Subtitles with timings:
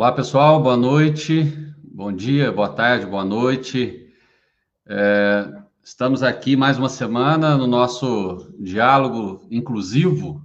[0.00, 1.54] Olá, pessoal, boa noite,
[1.84, 4.10] bom dia, boa tarde, boa noite.
[4.88, 5.46] É,
[5.84, 10.42] estamos aqui mais uma semana no nosso diálogo inclusivo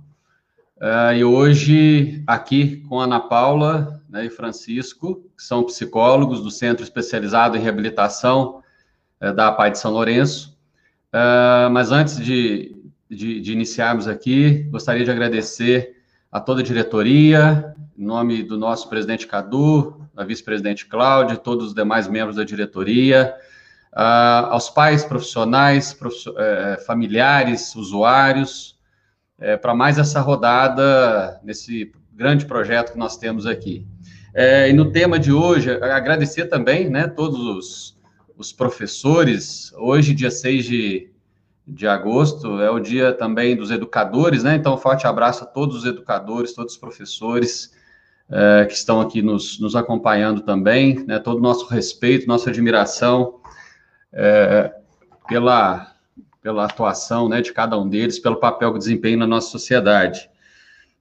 [0.82, 6.84] é, e hoje aqui com Ana Paula né, e Francisco, que são psicólogos do Centro
[6.84, 8.62] Especializado em Reabilitação
[9.22, 10.60] é, da Pai de São Lourenço.
[11.14, 12.76] É, mas antes de,
[13.10, 15.96] de, de iniciarmos aqui, gostaria de agradecer
[16.30, 21.74] a toda a diretoria, em nome do nosso presidente Cadu, da vice-presidente Cláudia, todos os
[21.74, 23.34] demais membros da diretoria,
[23.94, 26.16] uh, aos pais profissionais, prof...
[26.38, 28.78] eh, familiares, usuários,
[29.40, 33.88] eh, para mais essa rodada nesse grande projeto que nós temos aqui.
[34.34, 37.98] Eh, e no tema de hoje, agradecer também, né, todos os,
[38.38, 41.10] os professores, hoje, dia 6 de,
[41.66, 45.86] de agosto, é o dia também dos educadores, né, então, forte abraço a todos os
[45.86, 47.75] educadores, todos os professores,
[48.30, 53.40] é, que estão aqui nos, nos acompanhando também, né, todo o nosso respeito, nossa admiração
[54.12, 54.74] é,
[55.28, 55.96] pela,
[56.42, 60.30] pela atuação né, de cada um deles, pelo papel que desempenham na nossa sociedade.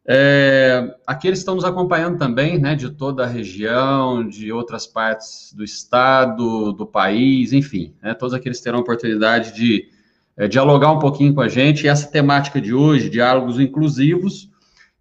[0.06, 5.54] É, aqui eles estão nos acompanhando também, né, de toda a região, de outras partes
[5.56, 9.88] do estado, do país, enfim, né, todos aqueles terão a oportunidade de
[10.36, 11.84] é, dialogar um pouquinho com a gente.
[11.84, 14.50] E essa temática de hoje, diálogos inclusivos,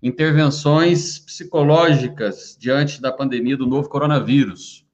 [0.03, 4.85] intervenções psicológicas diante da pandemia do novo coronavírus.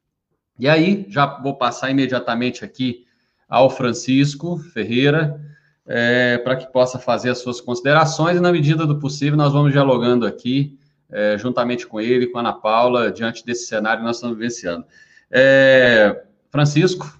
[0.60, 3.08] E aí, já vou passar imediatamente aqui
[3.48, 5.42] ao Francisco Ferreira,
[5.88, 9.72] é, para que possa fazer as suas considerações, e na medida do possível, nós vamos
[9.72, 10.78] dialogando aqui,
[11.10, 14.86] é, juntamente com ele, com a Ana Paula, diante desse cenário que nós estamos vivenciando.
[15.32, 17.20] É, Francisco,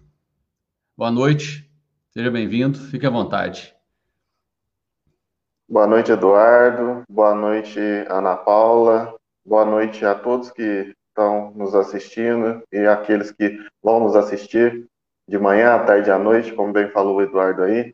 [0.96, 1.68] boa noite,
[2.12, 3.74] seja bem-vindo, fique à vontade.
[5.72, 7.04] Boa noite, Eduardo.
[7.08, 9.14] Boa noite, Ana Paula.
[9.46, 14.88] Boa noite a todos que estão nos assistindo e aqueles que vão nos assistir
[15.28, 17.94] de manhã, à tarde e à noite, como bem falou o Eduardo aí.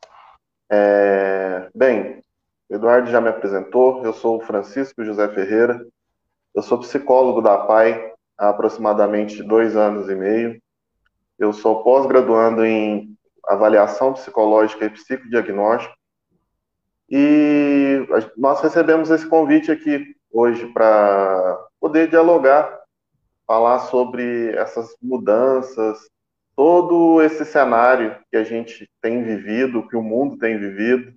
[0.72, 1.68] É...
[1.76, 2.22] Bem,
[2.70, 4.06] o Eduardo já me apresentou.
[4.06, 5.86] Eu sou o Francisco José Ferreira.
[6.56, 10.62] Eu sou psicólogo da PAI há aproximadamente dois anos e meio.
[11.38, 15.94] Eu sou pós-graduando em avaliação psicológica e psicodiagnóstico
[17.10, 18.06] e
[18.36, 22.82] nós recebemos esse convite aqui hoje para poder dialogar,
[23.46, 26.10] falar sobre essas mudanças,
[26.56, 31.14] todo esse cenário que a gente tem vivido, que o mundo tem vivido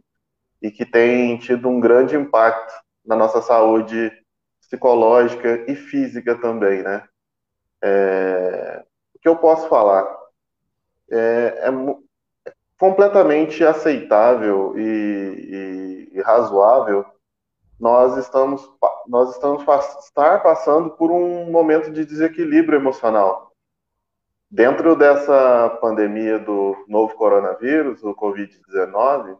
[0.60, 4.12] e que tem tido um grande impacto na nossa saúde
[4.60, 7.04] psicológica e física também, né?
[7.82, 8.84] É...
[9.14, 10.06] O que eu posso falar?
[11.10, 11.70] É, é,
[12.78, 17.04] completamente aceitável e, e, e, razoável,
[17.78, 18.70] nós estamos,
[19.06, 19.62] nós estamos
[20.04, 23.52] estar passando por um momento de desequilíbrio emocional.
[24.50, 29.36] Dentro dessa pandemia do novo coronavírus, o Covid-19,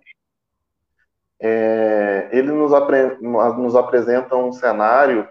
[1.40, 5.28] é, ele nos, apre, nos apresenta um cenário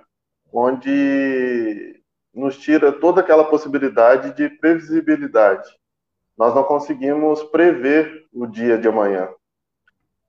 [0.51, 2.01] onde
[2.33, 5.76] nos tira toda aquela possibilidade de previsibilidade
[6.37, 9.27] nós não conseguimos prever o dia de amanhã.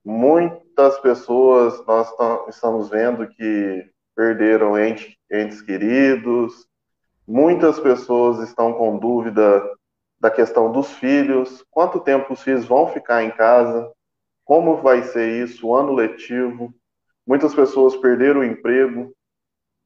[0.05, 2.09] Muitas pessoas nós
[2.49, 6.67] estamos vendo que perderam entes, entes queridos,
[7.27, 9.63] muitas pessoas estão com dúvida
[10.19, 13.93] da questão dos filhos, quanto tempo os filhos vão ficar em casa,
[14.45, 16.75] como vai ser isso, o ano letivo.
[17.27, 19.15] Muitas pessoas perderam o emprego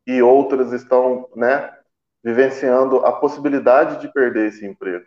[0.06, 1.76] e outras estão, né,
[2.22, 5.04] vivenciando a possibilidade de perder esse emprego.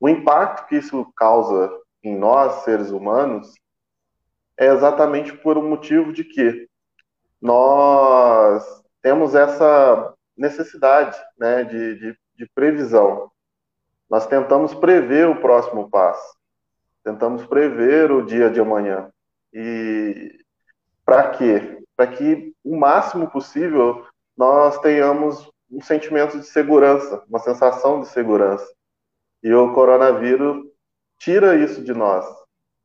[0.00, 1.70] O impacto que isso causa
[2.02, 3.52] em nós, seres humanos,
[4.56, 6.68] é exatamente por um motivo de que
[7.40, 13.30] nós temos essa necessidade né, de, de, de previsão.
[14.08, 16.36] Nós tentamos prever o próximo passo,
[17.04, 19.10] tentamos prever o dia de amanhã.
[19.52, 20.38] E
[21.04, 21.82] para quê?
[21.96, 24.06] Para que o máximo possível
[24.36, 28.66] nós tenhamos um sentimento de segurança, uma sensação de segurança.
[29.42, 30.66] E o coronavírus
[31.18, 32.24] tira isso de nós,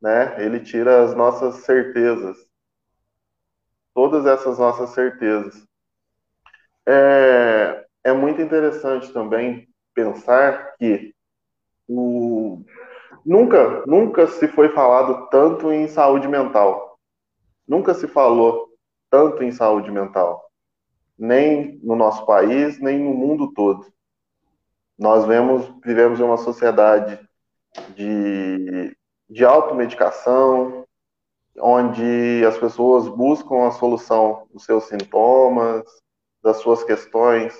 [0.01, 0.43] né?
[0.43, 2.37] Ele tira as nossas certezas,
[3.93, 5.65] todas essas nossas certezas.
[6.85, 11.13] É, é muito interessante também pensar que
[11.87, 12.63] o,
[13.25, 16.99] nunca, nunca se foi falado tanto em saúde mental.
[17.67, 18.69] Nunca se falou
[19.09, 20.49] tanto em saúde mental,
[21.17, 23.85] nem no nosso país, nem no mundo todo.
[25.03, 27.19] Nós vemos, vivemos em uma sociedade
[27.93, 28.95] de,
[29.29, 30.85] de automedicação,
[31.59, 35.83] onde as pessoas buscam a solução dos seus sintomas,
[36.41, 37.53] das suas questões,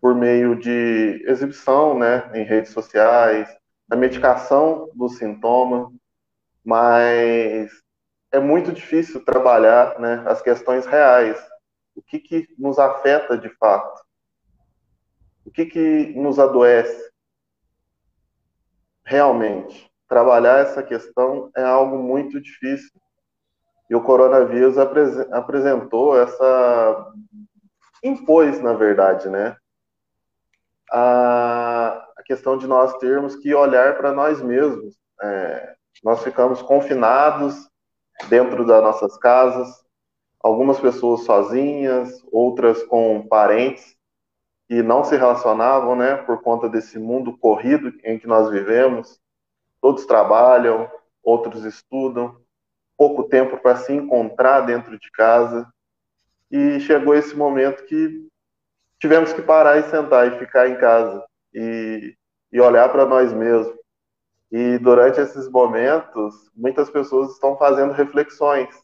[0.00, 3.48] por meio de exibição, né, em redes sociais,
[3.86, 5.92] da medicação do sintoma,
[6.64, 7.70] mas
[8.32, 11.40] é muito difícil trabalhar, né, as questões reais.
[11.94, 14.07] O que que nos afeta de fato?
[15.44, 17.10] O que que nos adoece?
[19.04, 23.00] Realmente, trabalhar essa questão é algo muito difícil.
[23.88, 27.12] E o coronavírus apresentou essa
[28.04, 29.56] impôs, na verdade, né,
[30.92, 34.94] a, questão de nós termos que olhar para nós mesmos.
[35.22, 35.74] É,
[36.04, 37.68] nós ficamos confinados
[38.28, 39.68] dentro das nossas casas,
[40.38, 43.97] algumas pessoas sozinhas, outras com parentes
[44.68, 49.18] que não se relacionavam, né, por conta desse mundo corrido em que nós vivemos.
[49.80, 50.90] Todos trabalham,
[51.22, 52.38] outros estudam,
[52.96, 55.66] pouco tempo para se encontrar dentro de casa.
[56.50, 58.28] E chegou esse momento que
[59.00, 61.24] tivemos que parar e sentar e ficar em casa
[61.54, 62.14] e,
[62.52, 63.74] e olhar para nós mesmos.
[64.52, 68.74] E durante esses momentos, muitas pessoas estão fazendo reflexões,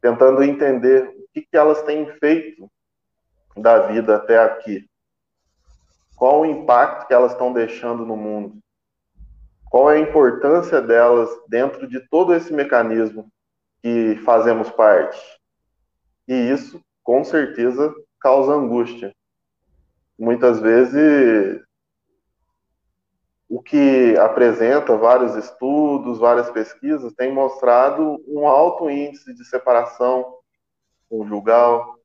[0.00, 2.70] tentando entender o que, que elas têm feito
[3.56, 4.88] da vida até aqui.
[6.16, 8.58] Qual o impacto que elas estão deixando no mundo?
[9.70, 13.28] Qual é a importância delas dentro de todo esse mecanismo
[13.82, 15.20] que fazemos parte?
[16.26, 19.14] E isso, com certeza, causa angústia.
[20.18, 21.62] Muitas vezes,
[23.48, 30.34] o que apresenta vários estudos, várias pesquisas, tem mostrado um alto índice de separação
[31.08, 31.95] conjugal,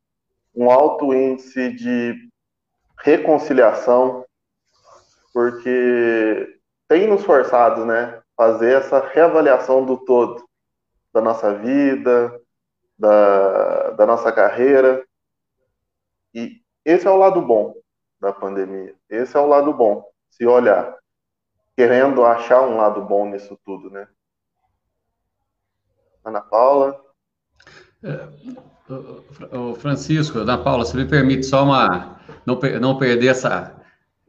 [0.56, 2.30] um alto índice de
[3.00, 4.25] reconciliação,
[5.33, 10.48] porque tem nos forçado, né, fazer essa reavaliação do todo,
[11.13, 12.39] da nossa vida,
[12.98, 15.06] da, da nossa carreira,
[16.33, 17.75] e esse é o lado bom
[18.19, 18.95] da pandemia.
[19.09, 20.98] Esse é o lado bom, se olhar,
[21.75, 24.07] querendo achar um lado bom nisso tudo, né?
[26.24, 27.11] Ana Paula.
[28.03, 28.27] É,
[29.80, 33.77] Francisco, Ana Paula, se me permite só uma não, não perder essa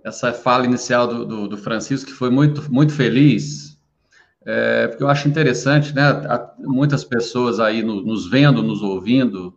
[0.05, 3.79] essa fala inicial do, do, do Francisco que foi muito muito feliz,
[4.45, 6.03] é, porque eu acho interessante, né?
[6.59, 9.55] Muitas pessoas aí no, nos vendo, nos ouvindo,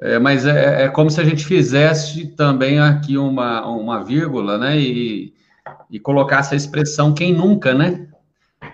[0.00, 4.78] é, mas é, é, como se a gente fizesse também aqui uma, uma vírgula, né?
[4.78, 5.32] E,
[5.90, 8.08] e colocasse a expressão quem nunca, né?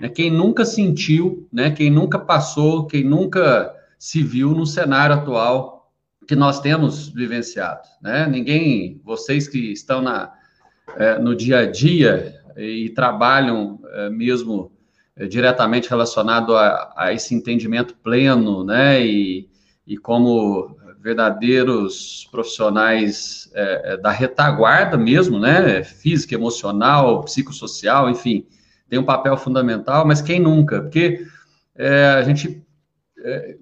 [0.00, 0.08] né?
[0.08, 1.70] Quem nunca sentiu, né?
[1.70, 3.74] Quem nunca passou, quem nunca
[4.22, 5.76] viu no cenário atual
[6.26, 8.26] que nós temos vivenciado, né?
[8.26, 10.32] Ninguém, vocês que estão na,
[10.96, 14.72] é, no dia a dia e trabalham é, mesmo
[15.14, 19.04] é, diretamente relacionado a, a, esse entendimento pleno, né?
[19.04, 19.48] E,
[19.86, 23.48] e como verdadeiros profissionais
[24.02, 25.84] da retaguarda mesmo, né?
[25.84, 28.44] Física, emocional, psicossocial, enfim,
[28.88, 30.80] tem um papel fundamental, mas quem nunca?
[30.80, 31.24] Porque
[32.18, 32.65] a gente,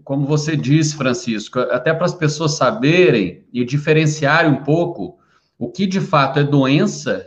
[0.03, 5.19] como você disse, Francisco, até para as pessoas saberem e diferenciarem um pouco
[5.59, 7.27] o que de fato é doença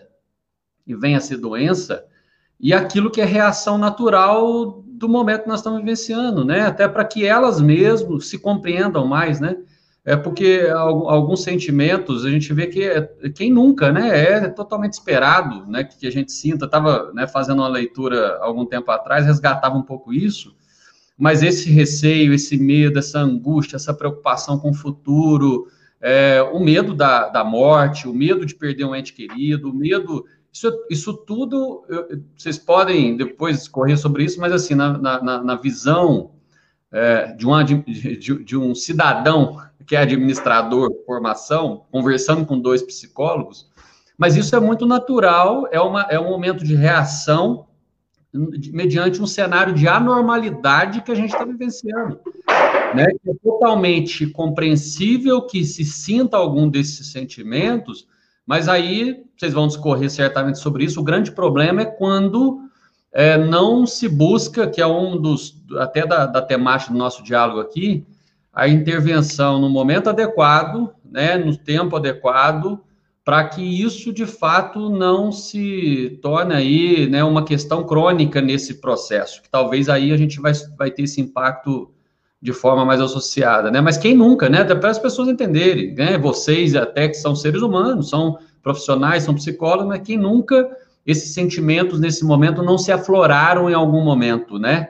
[0.86, 2.06] e vem a ser doença
[2.60, 6.62] e aquilo que é reação natural do momento que nós estamos vivenciando, né?
[6.62, 9.58] Até para que elas mesmas se compreendam mais, né?
[10.08, 13.02] é porque alguns sentimentos a gente vê que é,
[13.36, 16.64] quem nunca, né, é totalmente esperado, né, que a gente sinta.
[16.64, 20.56] Estava né, fazendo uma leitura algum tempo atrás, resgatava um pouco isso,
[21.18, 25.68] mas esse receio, esse medo, essa angústia, essa preocupação com o futuro,
[26.00, 30.26] é, o medo da, da morte, o medo de perder um ente querido, o medo.
[30.54, 35.56] Isso, isso tudo, eu, vocês podem depois discorrer sobre isso, mas assim, na, na, na
[35.56, 36.32] visão
[36.92, 43.70] é, de, uma, de, de um cidadão que é administrador formação, conversando com dois psicólogos,
[44.18, 47.67] mas isso é muito natural, é, uma, é um momento de reação
[48.34, 52.20] mediante um cenário de anormalidade que a gente está vivenciando.
[52.94, 53.08] Né?
[53.26, 58.08] É totalmente compreensível que se sinta algum desses sentimentos,
[58.46, 61.00] mas aí vocês vão discorrer certamente sobre isso.
[61.00, 62.62] O grande problema é quando
[63.12, 67.60] é, não se busca, que é um dos, até da, da temática do nosso diálogo
[67.60, 68.06] aqui,
[68.54, 72.82] a intervenção no momento adequado, né, no tempo adequado,
[73.28, 79.42] para que isso de fato não se torne aí né, uma questão crônica nesse processo,
[79.42, 81.92] que talvez aí a gente vai, vai ter esse impacto
[82.42, 83.82] de forma mais associada, né?
[83.82, 84.64] Mas quem nunca, né?
[84.64, 86.18] Para as pessoas entenderem, né?
[86.18, 90.66] Vocês até que são seres humanos, são profissionais, são psicólogos, mas quem nunca
[91.06, 94.88] esses sentimentos nesse momento não se afloraram em algum momento, né?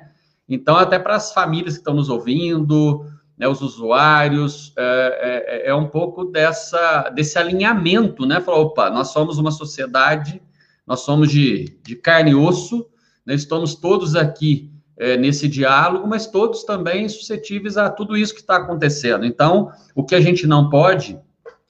[0.48, 3.04] Então, até para as famílias que estão nos ouvindo,
[3.38, 8.42] né, os usuários, é, é, é, um pouco dessa, desse alinhamento, né?
[8.42, 10.42] Falar, opa, nós somos uma sociedade,
[10.86, 12.88] nós somos de, de carne e osso,
[13.26, 18.42] né, estamos todos aqui é, nesse diálogo, mas todos também suscetíveis a tudo isso que
[18.42, 19.26] está acontecendo.
[19.26, 21.20] Então, o que a gente não pode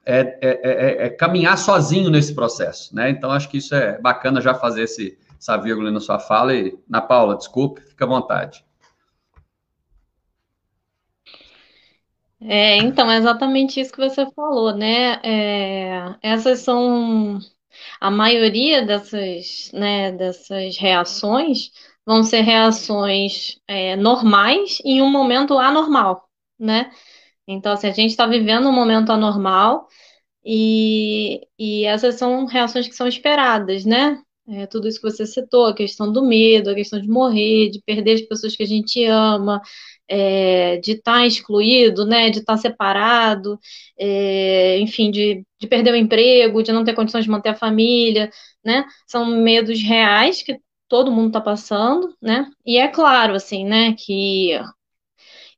[0.05, 3.09] é, é, é, é, caminhar sozinho nesse processo, né?
[3.09, 6.55] Então, acho que isso é bacana já fazer esse, essa vírgula na sua fala.
[6.55, 8.63] E, na Paula, desculpe, fica à vontade.
[12.39, 15.13] É, então, é exatamente isso que você falou, né?
[15.23, 17.39] É, essas são
[17.99, 21.71] a maioria dessas, né, dessas reações
[22.05, 26.29] vão ser reações é, normais em um momento anormal,
[26.59, 26.91] né?
[27.47, 29.87] Então, assim, a gente está vivendo um momento anormal
[30.45, 34.21] e, e essas são reações que são esperadas, né?
[34.49, 37.81] É, tudo isso que você citou, a questão do medo, a questão de morrer, de
[37.81, 39.61] perder as pessoas que a gente ama,
[40.07, 43.59] é, de estar tá excluído, né, de estar tá separado,
[43.99, 48.29] é, enfim, de, de perder o emprego, de não ter condições de manter a família,
[48.63, 48.85] né?
[49.05, 52.49] São medos reais que todo mundo está passando, né?
[52.65, 54.51] E é claro, assim, né, que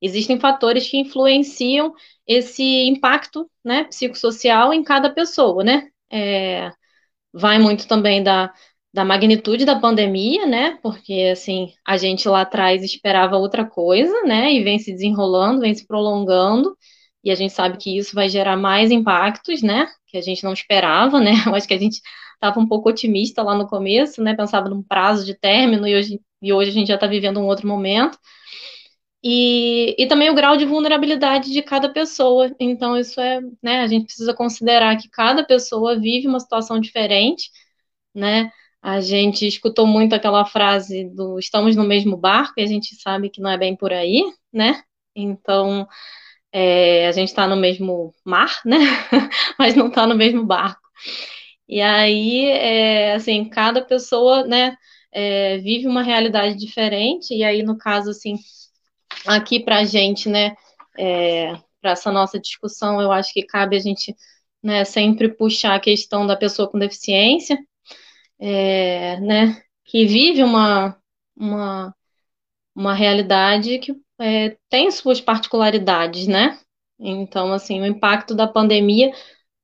[0.01, 1.93] existem fatores que influenciam
[2.27, 5.89] esse impacto, né, psicossocial em cada pessoa, né?
[6.11, 6.71] É,
[7.33, 8.53] vai muito também da,
[8.93, 10.77] da magnitude da pandemia, né?
[10.81, 14.51] Porque assim, a gente lá atrás esperava outra coisa, né?
[14.53, 16.75] E vem se desenrolando, vem se prolongando,
[17.23, 19.87] e a gente sabe que isso vai gerar mais impactos, né?
[20.07, 21.33] Que a gente não esperava, né?
[21.45, 22.01] Eu acho que a gente
[22.33, 24.35] estava um pouco otimista lá no começo, né?
[24.35, 27.45] Pensava num prazo de término e hoje, e hoje a gente já está vivendo um
[27.47, 28.17] outro momento.
[29.23, 32.55] E, e também o grau de vulnerabilidade de cada pessoa.
[32.59, 33.81] Então, isso é, né?
[33.81, 37.49] A gente precisa considerar que cada pessoa vive uma situação diferente,
[38.15, 38.51] né?
[38.81, 43.29] A gente escutou muito aquela frase do estamos no mesmo barco e a gente sabe
[43.29, 44.81] que não é bem por aí, né?
[45.15, 45.87] Então,
[46.51, 48.77] é, a gente está no mesmo mar, né?
[49.59, 50.81] Mas não está no mesmo barco.
[51.67, 54.75] E aí, é, assim, cada pessoa, né,
[55.11, 57.33] é, vive uma realidade diferente.
[57.33, 58.35] E aí, no caso, assim,
[59.27, 60.55] aqui para a gente, né,
[60.97, 64.15] é, para essa nossa discussão, eu acho que cabe a gente,
[64.63, 67.57] né, sempre puxar a questão da pessoa com deficiência,
[68.39, 70.97] é, né, que vive uma,
[71.35, 71.95] uma,
[72.75, 76.59] uma realidade que é, tem suas particularidades, né?
[76.99, 79.11] Então, assim, o impacto da pandemia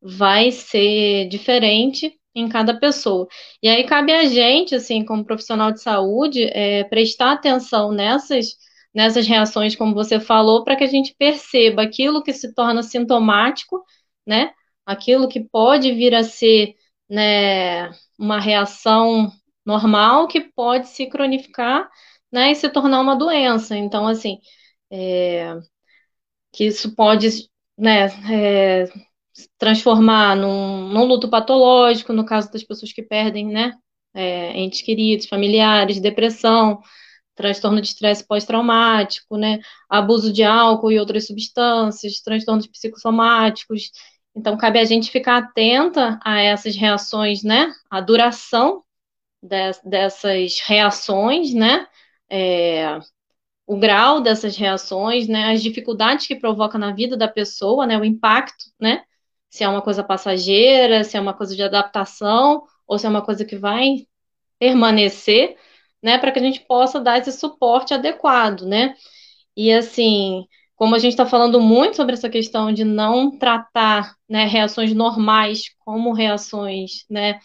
[0.02, 3.28] vai ser diferente em cada pessoa.
[3.64, 8.58] E aí cabe a gente, assim, como profissional de saúde, é, prestar atenção nessas,
[8.94, 13.84] nessas reações, como você falou, para que a gente perceba aquilo que se torna sintomático,
[14.26, 14.52] né?
[14.86, 16.76] Aquilo que pode vir a ser,
[17.10, 19.32] né, uma reação
[19.66, 21.90] normal que pode se cronificar,
[22.32, 23.76] né, e se tornar uma doença.
[23.76, 24.40] Então, assim,
[24.92, 25.56] é,
[26.54, 28.90] que isso pode, né, é,
[29.58, 33.74] transformar num, num, luto patológico, no caso das pessoas que perdem, né,
[34.14, 36.82] é, entes queridos, familiares, depressão,
[37.36, 43.92] transtorno de estresse pós-traumático, né, abuso de álcool e outras substâncias, transtornos psicossomáticos,
[44.36, 47.74] então, cabe a gente ficar atenta a essas reações, né?
[47.90, 48.84] A duração
[49.42, 51.88] de, dessas reações, né?
[52.30, 53.00] É,
[53.68, 55.54] o grau dessas reações, né?
[55.54, 57.98] As dificuldades que provoca na vida da pessoa, né?
[57.98, 59.04] O impacto, né?
[59.50, 63.24] Se é uma coisa passageira, se é uma coisa de adaptação, ou se é uma
[63.24, 64.08] coisa que vai
[64.60, 65.58] permanecer,
[66.04, 66.18] né?
[66.18, 68.96] Para que a gente possa dar esse suporte adequado, né?
[69.56, 74.46] E assim, como a gente está falando muito sobre essa questão de não tratar né,
[74.46, 77.40] reações normais como reações né,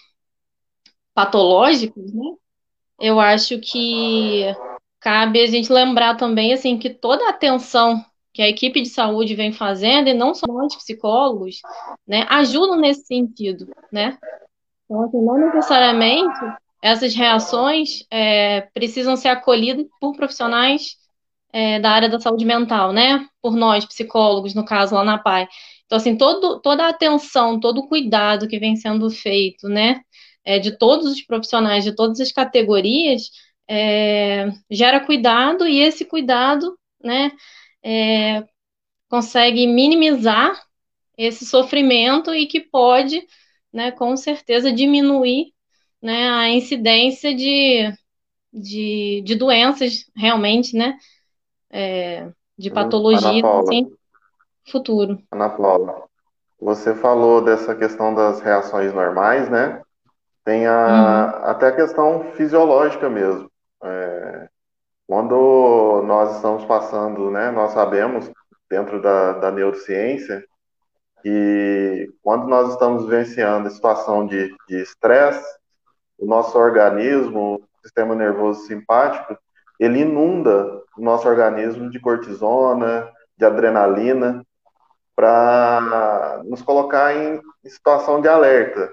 [1.15, 2.35] patológicas, né,
[2.99, 4.45] eu acho que
[4.99, 9.35] cabe a gente lembrar também assim que toda a atenção que a equipe de saúde
[9.35, 10.47] vem fazendo, e não só
[10.77, 11.61] psicólogos,
[12.07, 14.17] né, ajudam nesse sentido, né?
[14.85, 16.39] Então, assim, não necessariamente
[16.83, 20.97] essas reações é, precisam ser acolhidas por profissionais
[21.53, 23.27] é, da área da saúde mental, né?
[23.43, 25.49] Por nós, psicólogos, no caso, lá na PAI.
[25.87, 30.01] Então, assim, todo, toda a atenção, todo o cuidado que vem sendo feito, né?
[30.45, 33.31] É, de todos os profissionais, de todas as categorias,
[33.69, 37.33] é, gera cuidado e esse cuidado, né?
[37.83, 38.45] É,
[39.09, 40.63] consegue minimizar
[41.19, 43.27] esse sofrimento e que pode,
[43.73, 45.53] né, com certeza, diminuir
[46.03, 47.93] né, a incidência de,
[48.53, 50.97] de, de doenças realmente, né,
[51.71, 53.93] é, de patologia assim,
[54.71, 55.19] futuro.
[55.31, 56.05] Ana Paula,
[56.61, 59.81] você falou dessa questão das reações normais, né?
[60.45, 61.51] Tem a, uhum.
[61.51, 63.51] até a questão fisiológica mesmo.
[63.83, 64.49] É,
[65.07, 67.51] quando nós estamos passando, né?
[67.51, 68.31] Nós sabemos
[68.69, 70.45] dentro da, da neurociência,
[71.23, 75.45] que quando nós estamos vivenciando a situação de estresse,
[76.19, 79.37] o nosso organismo, o sistema nervoso simpático,
[79.81, 84.45] ele inunda o nosso organismo de cortisona, de adrenalina,
[85.17, 88.93] para nos colocar em situação de alerta.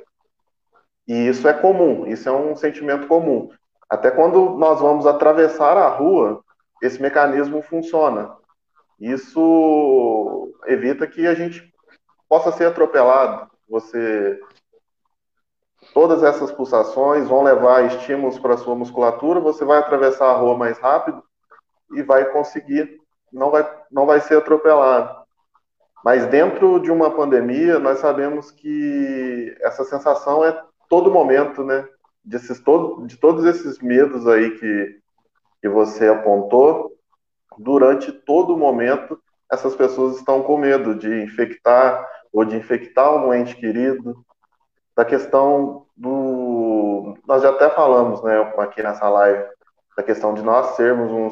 [1.06, 3.50] E isso é comum, isso é um sentimento comum.
[3.90, 6.42] Até quando nós vamos atravessar a rua,
[6.82, 8.36] esse mecanismo funciona.
[9.00, 11.74] Isso evita que a gente
[12.30, 13.50] possa ser atropelado.
[13.70, 14.40] Você
[15.98, 20.56] todas essas pulsações vão levar estímulos para a sua musculatura, você vai atravessar a rua
[20.56, 21.24] mais rápido
[21.92, 23.02] e vai conseguir,
[23.34, 25.26] não vai, não vai ser atropelado.
[26.06, 31.84] Mas dentro de uma pandemia, nós sabemos que essa sensação é todo momento, né?
[32.64, 35.00] Todo, de todos esses medos aí que,
[35.64, 36.92] que você apontou,
[37.58, 39.20] durante todo momento,
[39.52, 44.24] essas pessoas estão com medo de infectar ou de infectar um ente querido,
[44.98, 47.16] da questão do.
[47.28, 49.46] Nós já até falamos, né, aqui nessa live,
[49.96, 51.30] da questão de nós sermos um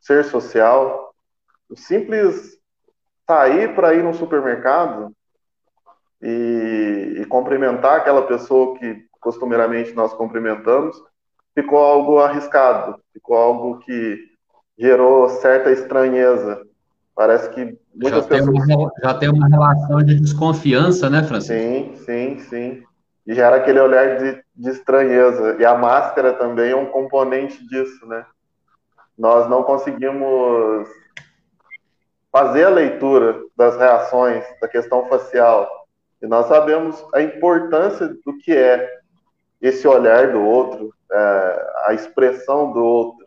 [0.00, 1.14] ser social.
[1.70, 2.58] O simples
[3.26, 5.12] sair para ir no supermercado
[6.20, 11.00] e, e cumprimentar aquela pessoa que costumeiramente nós cumprimentamos,
[11.54, 14.18] ficou algo arriscado, ficou algo que
[14.76, 16.66] gerou certa estranheza.
[17.14, 18.66] Parece que muitas já pessoas.
[18.66, 21.54] Tem uma, já tem uma relação de desconfiança, né, Francisco?
[21.54, 22.84] Sim, sim, sim.
[23.26, 25.56] E gera aquele olhar de, de estranheza.
[25.58, 28.24] E a máscara também é um componente disso, né?
[29.16, 30.88] Nós não conseguimos
[32.30, 35.68] fazer a leitura das reações, da questão facial.
[36.20, 39.00] E nós sabemos a importância do que é
[39.60, 43.26] esse olhar do outro, é, a expressão do outro,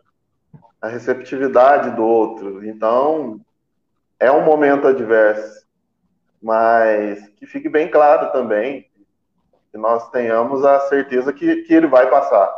[0.80, 2.64] a receptividade do outro.
[2.64, 3.40] Então,
[4.20, 5.66] é um momento adverso,
[6.40, 8.87] mas que fique bem claro também
[9.70, 12.52] que nós tenhamos a certeza que, que ele vai passar.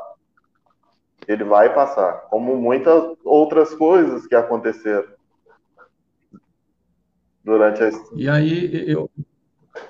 [1.29, 5.09] Ele vai passar, como muitas outras coisas que aconteceram
[7.45, 7.91] durante a.
[8.15, 9.11] E aí, eu,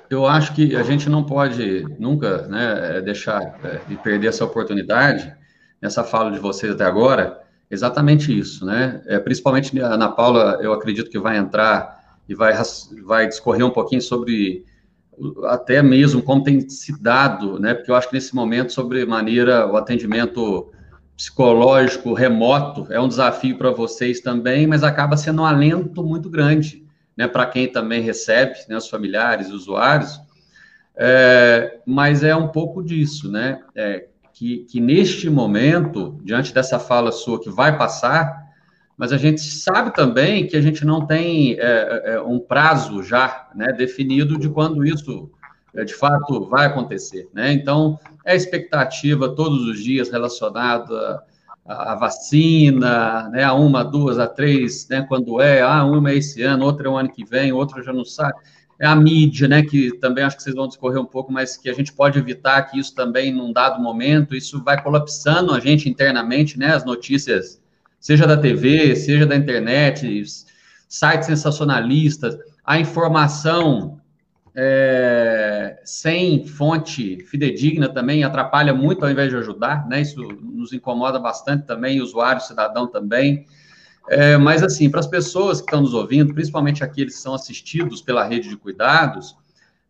[0.08, 5.34] eu acho que a gente não pode nunca né, deixar é, de perder essa oportunidade,
[5.80, 9.02] nessa fala de vocês até agora, exatamente isso, né?
[9.06, 12.52] É, principalmente a Ana Paula, eu acredito que vai entrar e vai,
[13.04, 14.64] vai discorrer um pouquinho sobre
[15.44, 17.74] até mesmo como tem se dado, né?
[17.74, 20.70] Porque eu acho que nesse momento, sobre maneira, o atendimento
[21.16, 26.80] psicológico remoto é um desafio para vocês também, mas acaba sendo um alento muito grande
[27.20, 30.18] né, para quem também recebe, né, os familiares, os usuários,
[30.96, 37.12] é, mas é um pouco disso, né, é, que, que neste momento, diante dessa fala
[37.12, 38.49] sua que vai passar,
[39.00, 43.48] mas a gente sabe também que a gente não tem é, é um prazo já
[43.54, 45.30] né, definido de quando isso
[45.74, 47.50] é, de fato vai acontecer, né?
[47.50, 51.22] Então, é expectativa todos os dias relacionada
[51.64, 56.42] a, vacina, né, a uma, duas, a três, né, quando é, ah, uma é esse
[56.42, 58.34] ano, outra é o ano que vem, outra já não sabe.
[58.78, 61.70] É a mídia, né, que também acho que vocês vão discorrer um pouco, mas que
[61.70, 65.88] a gente pode evitar que isso também, num dado momento, isso vai colapsando a gente
[65.88, 67.59] internamente, né, as notícias,
[68.00, 70.24] seja da TV, seja da internet,
[70.88, 74.00] sites sensacionalistas, a informação
[74.54, 80.00] é, sem fonte fidedigna também atrapalha muito ao invés de ajudar, né?
[80.00, 83.46] Isso nos incomoda bastante também, usuário, cidadão também.
[84.08, 88.02] É, mas, assim, para as pessoas que estão nos ouvindo, principalmente aqueles que são assistidos
[88.02, 89.36] pela rede de cuidados,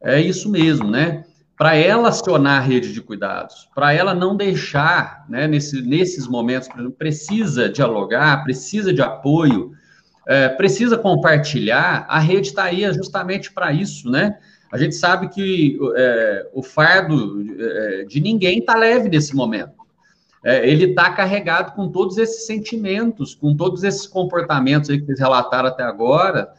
[0.00, 1.24] é isso mesmo, né?
[1.60, 6.70] Para ela acionar a rede de cuidados, para ela não deixar, né, nesse, nesses momentos,
[6.96, 9.72] precisa dialogar, precisa de apoio,
[10.26, 14.38] é, precisa compartilhar, a rede está aí justamente para isso, né?
[14.72, 19.74] A gente sabe que é, o fardo é, de ninguém está leve nesse momento.
[20.42, 25.68] É, ele está carregado com todos esses sentimentos, com todos esses comportamentos que vocês relataram
[25.68, 26.54] até agora,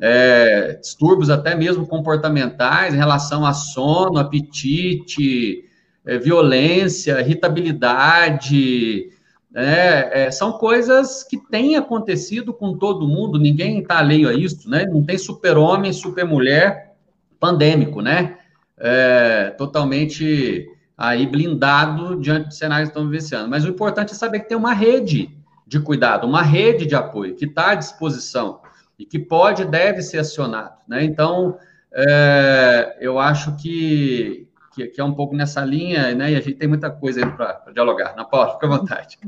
[0.00, 5.64] é, distúrbios até mesmo comportamentais em relação a sono, apetite,
[6.04, 9.10] é, violência, irritabilidade,
[9.54, 14.68] é, é, são coisas que têm acontecido com todo mundo, ninguém está alheio a isso,
[14.68, 14.84] né?
[14.84, 16.96] Não tem super-homem, super-mulher
[17.38, 18.38] pandêmico, né?
[18.76, 23.48] É, totalmente aí blindado diante dos cenários que estão vivenciando.
[23.48, 25.30] Mas o importante é saber que tem uma rede
[25.66, 28.60] de cuidado, uma rede de apoio que está à disposição
[28.98, 31.04] e que pode e deve ser acionado, né?
[31.04, 31.58] Então,
[31.92, 36.32] é, eu acho que, que, que, é um pouco nessa linha, né?
[36.32, 38.14] E a gente tem muita coisa aí para dialogar.
[38.16, 39.18] Na Paula, fica à vontade.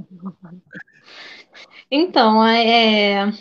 [1.91, 3.33] Então, é,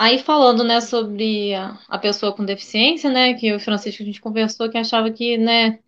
[0.00, 4.70] Aí falando, né, sobre a pessoa com deficiência, né, que o Francisco a gente conversou,
[4.70, 5.78] que achava que, né,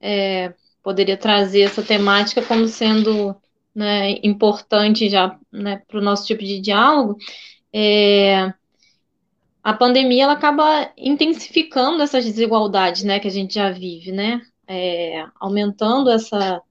[0.00, 3.36] é, poderia trazer essa temática como sendo,
[3.74, 7.18] né, importante já, né, para o nosso tipo de diálogo,
[7.70, 8.54] é,
[9.68, 15.26] a pandemia ela acaba intensificando essas desigualdades, né, que a gente já vive, né, é,
[15.38, 16.62] aumentando essa,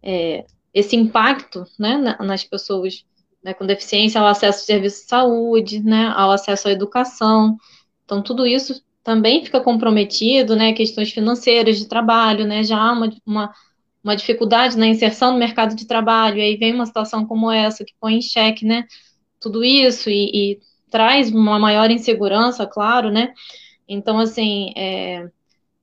[0.00, 3.04] é, esse impacto, né, nas pessoas
[3.42, 7.56] né, com deficiência ao acesso ao serviço de saúde, né, ao acesso à educação.
[8.04, 13.12] Então, tudo isso também fica comprometido, né, questões financeiras de trabalho, né, já há uma,
[13.26, 13.52] uma,
[14.00, 17.84] uma dificuldade na inserção no mercado de trabalho, e aí vem uma situação como essa,
[17.84, 18.84] que põe em xeque, né,
[19.40, 20.60] tudo isso e, e
[20.94, 23.34] traz uma maior insegurança, claro, né,
[23.88, 25.28] então, assim, é,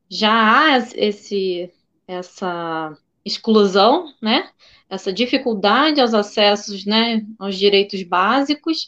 [0.10, 1.70] já há esse,
[2.08, 4.50] essa exclusão, né,
[4.90, 8.88] essa dificuldade aos acessos, né, aos direitos básicos.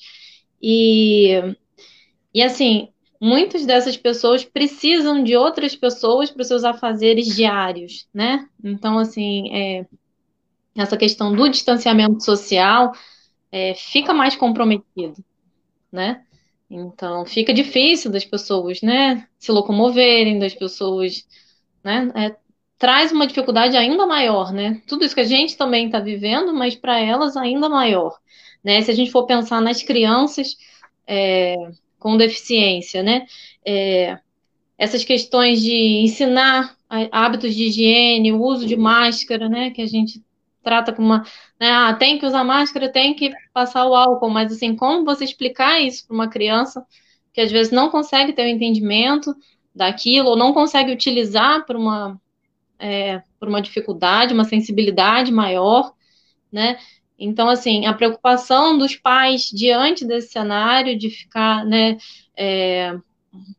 [0.61, 1.41] E
[2.33, 2.89] e assim,
[3.21, 8.47] muitas dessas pessoas precisam de outras pessoas para os seus afazeres diários, né?
[8.63, 9.85] Então, assim, é,
[10.75, 12.93] essa questão do distanciamento social
[13.51, 15.23] é, fica mais comprometido,
[15.93, 16.23] né?
[16.69, 21.27] Então, fica difícil das pessoas, né, se locomoverem, das pessoas,
[21.83, 22.35] né, é,
[22.79, 24.81] traz uma dificuldade ainda maior, né?
[24.87, 28.17] Tudo isso que a gente também está vivendo, mas para elas ainda maior,
[28.63, 28.81] né?
[28.81, 30.57] Se a gente for pensar nas crianças
[31.07, 31.55] é,
[31.97, 33.25] com deficiência, né?
[33.65, 34.17] É,
[34.77, 36.75] essas questões de ensinar
[37.11, 39.69] hábitos de higiene, o uso de máscara, né?
[39.69, 40.21] Que a gente
[40.63, 41.23] trata como uma,
[41.59, 45.23] né, ah, tem que usar máscara, tem que passar o álcool, mas assim, como você
[45.23, 46.85] explicar isso para uma criança
[47.33, 49.35] que às vezes não consegue ter o entendimento
[49.75, 52.19] daquilo ou não consegue utilizar para uma
[52.79, 55.93] é, por uma dificuldade, uma sensibilidade maior,
[56.51, 56.77] né?
[57.17, 61.97] Então, assim, a preocupação dos pais diante desse cenário de ficar, né,
[62.35, 62.93] é,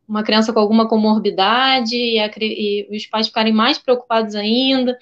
[0.07, 4.97] uma criança com alguma comorbidade e, a, e, os pais ficarem mais preocupados ainda,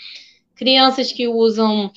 [0.62, 1.90] crianças que usam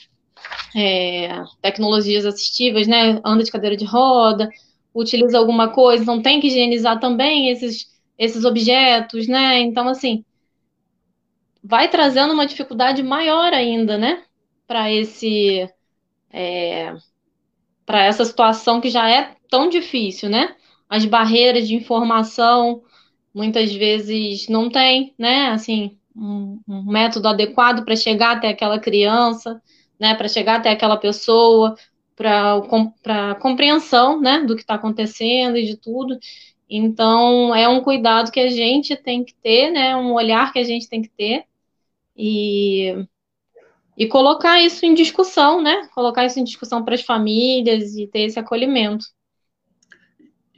[0.75, 4.49] é, tecnologias assistivas, né, anda de cadeira de roda,
[4.93, 10.23] utiliza alguma coisa, não tem que higienizar também esses, esses objetos, né, então, assim,
[11.65, 14.23] vai trazendo uma dificuldade maior ainda, né?
[14.67, 15.67] Para esse.
[16.31, 16.95] É,
[17.85, 20.55] para essa situação que já é tão difícil, né?
[20.87, 22.83] As barreiras de informação
[23.33, 25.47] muitas vezes não tem, né?
[25.49, 29.61] Assim, um, método adequado para chegar até aquela criança,
[29.99, 30.15] né?
[30.15, 31.75] Para chegar até aquela pessoa,
[32.15, 34.39] para compreensão, né?
[34.41, 36.17] Do que está acontecendo e de tudo.
[36.69, 39.95] Então, é um cuidado que a gente tem que ter, né?
[39.95, 41.45] Um olhar que a gente tem que ter
[42.17, 43.05] e,
[43.97, 45.87] e colocar isso em discussão, né?
[45.93, 49.05] Colocar isso em discussão para as famílias e ter esse acolhimento.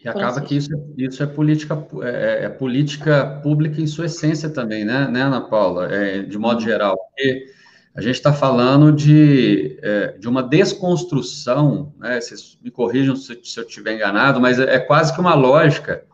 [0.08, 4.86] E acaba que isso, isso é política é, é, política pública em sua essência também,
[4.86, 5.94] né, né Ana Paula?
[5.94, 7.48] É, de modo geral, porque
[7.94, 12.22] a gente está falando de, é, de uma desconstrução, né?
[12.22, 16.06] Vocês me corrijam se, se eu estiver enganado, mas é, é quase que uma lógica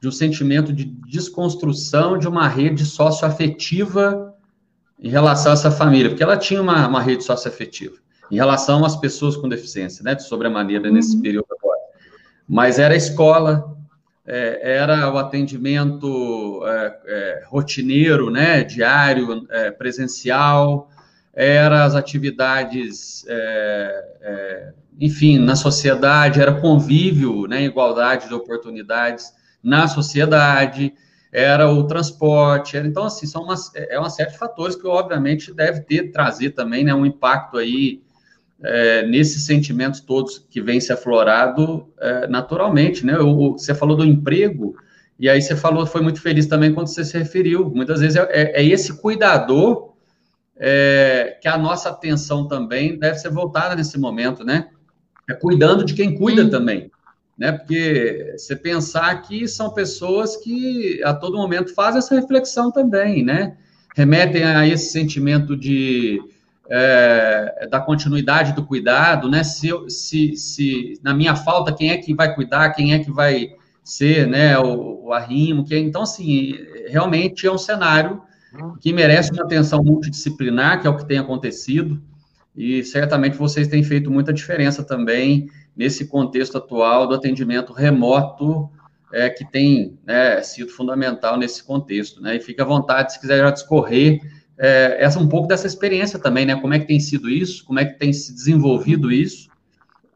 [0.00, 4.34] de um sentimento de desconstrução de uma rede socioafetiva
[4.98, 7.96] em relação a essa família, porque ela tinha uma, uma rede socioafetiva
[8.30, 11.22] em relação às pessoas com deficiência, né, de sobremaneira nesse uhum.
[11.22, 11.63] período agora.
[12.48, 13.74] Mas era a escola,
[14.26, 19.46] é, era o atendimento é, é, rotineiro, né, diário,
[19.78, 20.90] presencial,
[21.32, 23.26] era as atividades,
[25.00, 30.94] enfim, na sociedade, era convívio, né, igualdade de oportunidades na sociedade,
[31.32, 35.52] era o transporte, era, então, assim, são uma, é uma série de fatores que, obviamente,
[35.52, 38.03] deve ter, trazer também, né, um impacto aí
[38.64, 44.04] é, nesses sentimentos todos que vêm se aflorado é, naturalmente, né, o, você falou do
[44.04, 44.74] emprego,
[45.18, 48.28] e aí você falou, foi muito feliz também quando você se referiu, muitas vezes é,
[48.30, 49.92] é, é esse cuidador
[50.56, 54.68] é, que a nossa atenção também deve ser voltada nesse momento, né,
[55.28, 56.90] é cuidando de quem cuida também,
[57.36, 57.52] né?
[57.52, 63.56] Porque você pensar que são pessoas que a todo momento fazem essa reflexão também, né?
[63.96, 66.20] Remetem a esse sentimento de
[66.68, 69.44] é, da continuidade do cuidado, né?
[69.44, 73.50] Se, se, se na minha falta, quem é que vai cuidar, quem é que vai
[73.82, 74.58] ser, né?
[74.58, 76.54] O, o arrimo, que então assim
[76.88, 78.22] realmente é um cenário
[78.80, 82.00] que merece uma atenção multidisciplinar, que é o que tem acontecido,
[82.56, 88.70] e certamente vocês têm feito muita diferença também nesse contexto atual do atendimento remoto,
[89.12, 92.22] é, que tem né, sido fundamental nesse contexto.
[92.22, 92.36] Né?
[92.36, 94.20] E fica à vontade, se quiser já discorrer
[94.58, 96.56] é, essa, um pouco dessa experiência também, né?
[96.60, 99.48] Como é que tem sido isso, como é que tem se desenvolvido isso,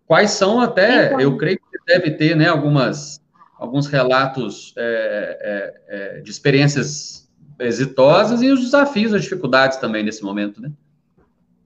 [0.07, 3.21] quais são até, então, eu creio que deve ter né, algumas
[3.59, 10.23] alguns relatos é, é, é, de experiências exitosas e os desafios, as dificuldades também nesse
[10.23, 10.71] momento, né?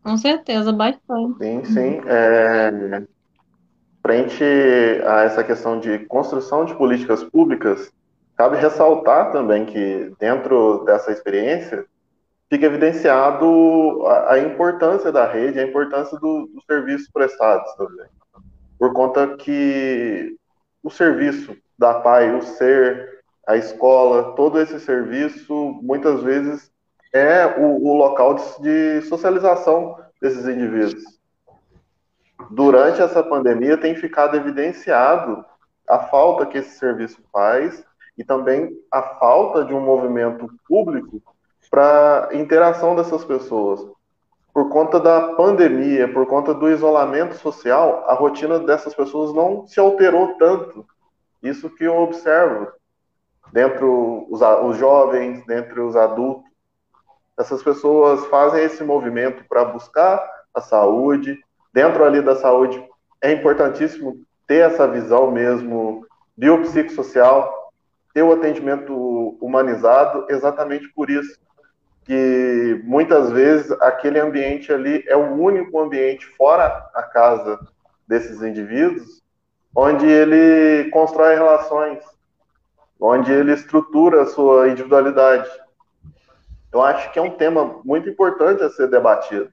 [0.02, 1.38] Com certeza, bastante.
[1.38, 2.00] Sim, sim.
[2.06, 3.02] É,
[4.00, 4.42] frente
[5.06, 7.92] a essa questão de construção de políticas públicas,
[8.36, 11.84] cabe ressaltar também que dentro dessa experiência
[12.52, 18.06] fica evidenciado a, a importância da rede, a importância do, dos serviços prestados também,
[18.78, 20.36] por conta que
[20.82, 26.70] o serviço da PAI, o ser, a escola, todo esse serviço muitas vezes
[27.10, 31.04] é o, o local de, de socialização desses indivíduos.
[32.50, 35.42] Durante essa pandemia tem ficado evidenciado
[35.88, 37.82] a falta que esse serviço faz
[38.18, 41.31] e também a falta de um movimento público
[41.72, 43.80] para interação dessas pessoas.
[44.52, 49.80] Por conta da pandemia, por conta do isolamento social, a rotina dessas pessoas não se
[49.80, 50.84] alterou tanto.
[51.42, 52.70] Isso que eu observo
[53.50, 56.44] dentro os, os jovens, dentre os adultos.
[57.38, 61.38] Essas pessoas fazem esse movimento para buscar a saúde.
[61.72, 62.86] Dentro ali da saúde
[63.18, 66.06] é importantíssimo ter essa visão mesmo
[66.36, 67.72] biopsicossocial,
[68.12, 68.92] ter o atendimento
[69.40, 71.40] humanizado, exatamente por isso
[72.04, 77.58] que muitas vezes aquele ambiente ali é o único ambiente fora a casa
[78.06, 79.22] desses indivíduos
[79.74, 82.04] onde ele constrói relações,
[83.00, 85.48] onde ele estrutura a sua individualidade.
[86.72, 89.50] Eu acho que é um tema muito importante a ser debatido.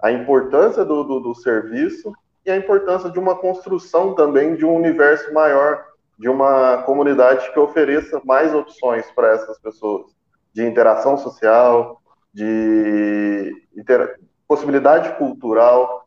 [0.00, 2.12] A importância do, do, do serviço
[2.46, 5.84] e a importância de uma construção também de um universo maior,
[6.18, 10.17] de uma comunidade que ofereça mais opções para essas pessoas
[10.58, 12.02] de interação social,
[12.34, 14.18] de inter...
[14.48, 16.04] possibilidade cultural,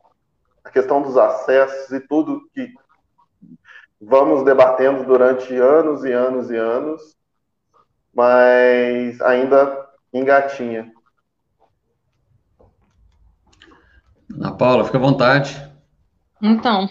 [0.61, 2.73] a questão dos acessos e tudo que
[4.01, 7.15] vamos debatendo durante anos e anos e anos,
[8.13, 10.91] mas ainda engatinha.
[14.35, 15.71] Ana Paula, fica à vontade.
[16.41, 16.89] Então,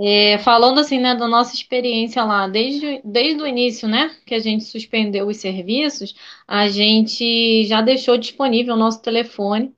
[0.00, 4.38] é, falando assim, né, da nossa experiência lá, desde, desde o início, né, que a
[4.38, 6.14] gente suspendeu os serviços,
[6.46, 9.74] a gente já deixou disponível o nosso telefone,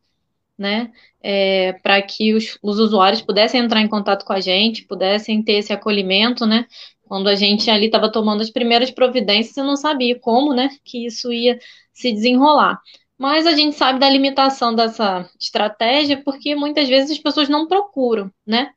[0.59, 5.42] né, é, para que os, os usuários pudessem entrar em contato com a gente, pudessem
[5.42, 6.66] ter esse acolhimento, né,
[7.06, 11.06] quando a gente ali estava tomando as primeiras providências e não sabia como, né, que
[11.06, 11.59] isso ia
[11.92, 12.78] se desenrolar.
[13.18, 18.30] Mas a gente sabe da limitação dessa estratégia, porque muitas vezes as pessoas não procuram,
[18.46, 18.70] né?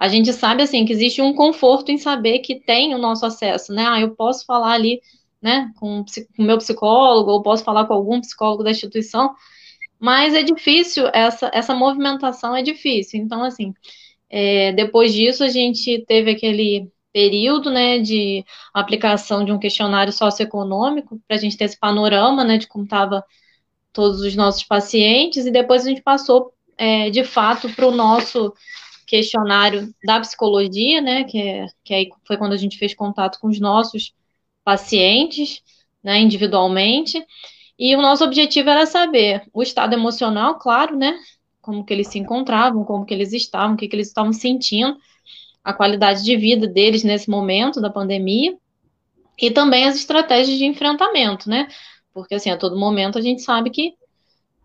[0.00, 3.70] A gente sabe assim que existe um conforto em saber que tem o nosso acesso,
[3.70, 3.84] né?
[3.86, 5.02] Ah, eu posso falar ali,
[5.42, 6.00] né, com
[6.38, 9.34] o meu psicólogo, ou posso falar com algum psicólogo da instituição,
[9.98, 13.20] mas é difícil, essa, essa movimentação é difícil.
[13.20, 13.74] Então, assim,
[14.30, 21.20] é, depois disso, a gente teve aquele período, né, de aplicação de um questionário socioeconômico,
[21.28, 23.22] para a gente ter esse panorama, né, de como estava
[23.92, 28.54] todos os nossos pacientes, e depois a gente passou, é, de fato, para o nosso
[29.10, 33.48] questionário da psicologia, né, que, é, que aí foi quando a gente fez contato com
[33.48, 34.14] os nossos
[34.62, 35.60] pacientes,
[36.00, 37.20] né, individualmente,
[37.76, 41.18] e o nosso objetivo era saber o estado emocional, claro, né,
[41.60, 44.96] como que eles se encontravam, como que eles estavam, o que, que eles estavam sentindo,
[45.64, 48.56] a qualidade de vida deles nesse momento da pandemia,
[49.36, 51.66] e também as estratégias de enfrentamento, né,
[52.14, 53.92] porque assim, a todo momento a gente sabe que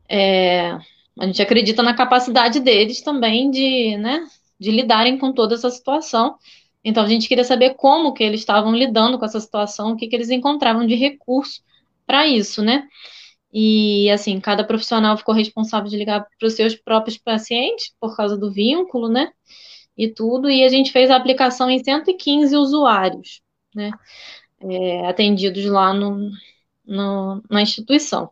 [0.07, 0.77] é,
[1.19, 4.27] a gente acredita na capacidade deles também de, né,
[4.59, 6.37] de lidarem com toda essa situação.
[6.83, 10.07] Então a gente queria saber como que eles estavam lidando com essa situação, o que,
[10.07, 11.61] que eles encontravam de recurso
[12.05, 12.87] para isso, né?
[13.51, 18.37] E assim, cada profissional ficou responsável de ligar para os seus próprios pacientes por causa
[18.37, 19.31] do vínculo, né?
[19.97, 23.41] E tudo, e a gente fez a aplicação em 115 usuários,
[23.73, 23.91] né?
[24.59, 26.29] É, atendidos lá no,
[26.87, 28.29] no, na instituição.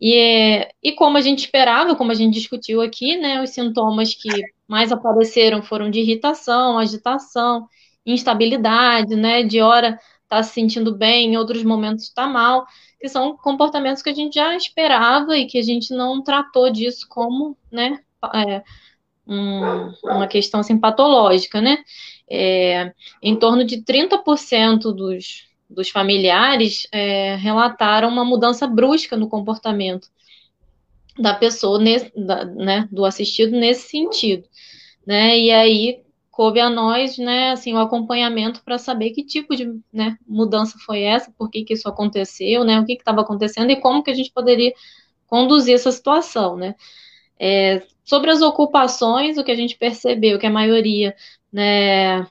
[0.00, 4.28] E, e como a gente esperava, como a gente discutiu aqui, né, os sintomas que
[4.66, 7.68] mais apareceram foram de irritação, agitação,
[8.06, 9.98] instabilidade, né, de hora
[10.28, 12.64] tá se sentindo bem, em outros momentos está mal,
[13.00, 17.06] que são comportamentos que a gente já esperava e que a gente não tratou disso
[17.08, 17.98] como, né,
[18.34, 18.62] é,
[19.26, 21.78] um, uma questão assim, patológica, né?
[22.28, 30.08] É, em torno de 30% dos, dos familiares é, relataram uma mudança brusca no comportamento
[31.18, 34.48] da pessoa, nesse, da, né, do assistido nesse sentido,
[35.06, 39.66] né, e aí coube a nós, né, assim, o acompanhamento para saber que tipo de
[39.92, 43.76] né, mudança foi essa, por que, que isso aconteceu, né, o que estava acontecendo e
[43.76, 44.72] como que a gente poderia
[45.26, 46.74] conduzir essa situação, né.
[47.38, 51.14] É, sobre as ocupações, o que a gente percebeu que a maioria,
[51.52, 52.26] né,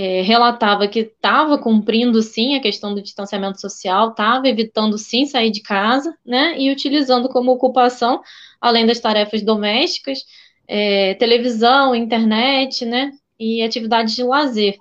[0.00, 5.50] é, relatava que estava cumprindo sim a questão do distanciamento social, estava evitando sim sair
[5.50, 8.22] de casa, né, e utilizando como ocupação,
[8.60, 10.20] além das tarefas domésticas,
[10.68, 14.76] é, televisão, internet, né, e atividades de lazer.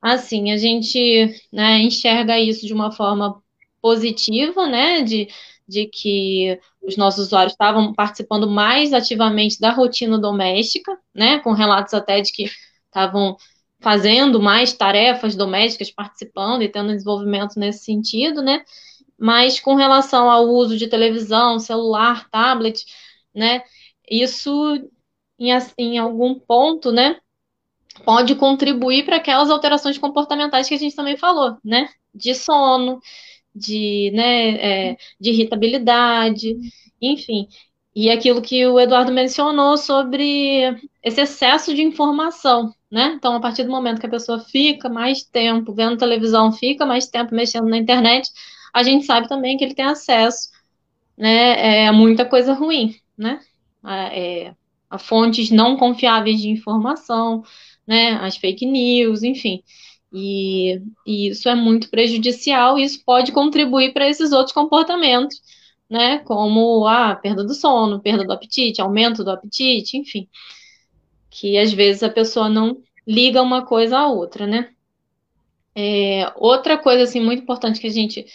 [0.00, 3.42] Assim, a gente né, enxerga isso de uma forma
[3.82, 5.28] positiva, né, de,
[5.68, 11.92] de que os nossos usuários estavam participando mais ativamente da rotina doméstica, né, com relatos
[11.92, 12.50] até de que
[12.86, 13.36] estavam
[13.80, 18.64] fazendo mais tarefas domésticas, participando e tendo desenvolvimento nesse sentido, né?
[19.18, 22.84] Mas com relação ao uso de televisão, celular, tablet,
[23.34, 23.62] né?
[24.10, 24.50] Isso
[25.38, 27.18] em, em algum ponto, né?
[28.04, 31.88] Pode contribuir para aquelas alterações comportamentais que a gente também falou, né?
[32.14, 33.00] De sono,
[33.54, 36.56] de, né, é, de irritabilidade,
[37.00, 37.48] enfim.
[37.94, 43.14] E aquilo que o Eduardo mencionou sobre esse excesso de informação, né?
[43.16, 47.06] Então, a partir do momento que a pessoa fica mais tempo vendo televisão, fica mais
[47.08, 48.30] tempo mexendo na internet,
[48.72, 50.50] a gente sabe também que ele tem acesso,
[51.16, 53.40] né, é, a muita coisa ruim, né?
[53.82, 54.54] A, é,
[54.88, 57.42] a fontes não confiáveis de informação,
[57.86, 58.12] né?
[58.22, 59.62] As fake news, enfim.
[60.12, 65.40] E, e isso é muito prejudicial e isso pode contribuir para esses outros comportamentos,
[65.90, 66.18] né?
[66.20, 70.28] Como a perda do sono, perda do apetite, aumento do apetite, enfim
[71.30, 74.70] que às vezes a pessoa não liga uma coisa à outra, né?
[75.74, 78.26] É, outra coisa assim muito importante que a gente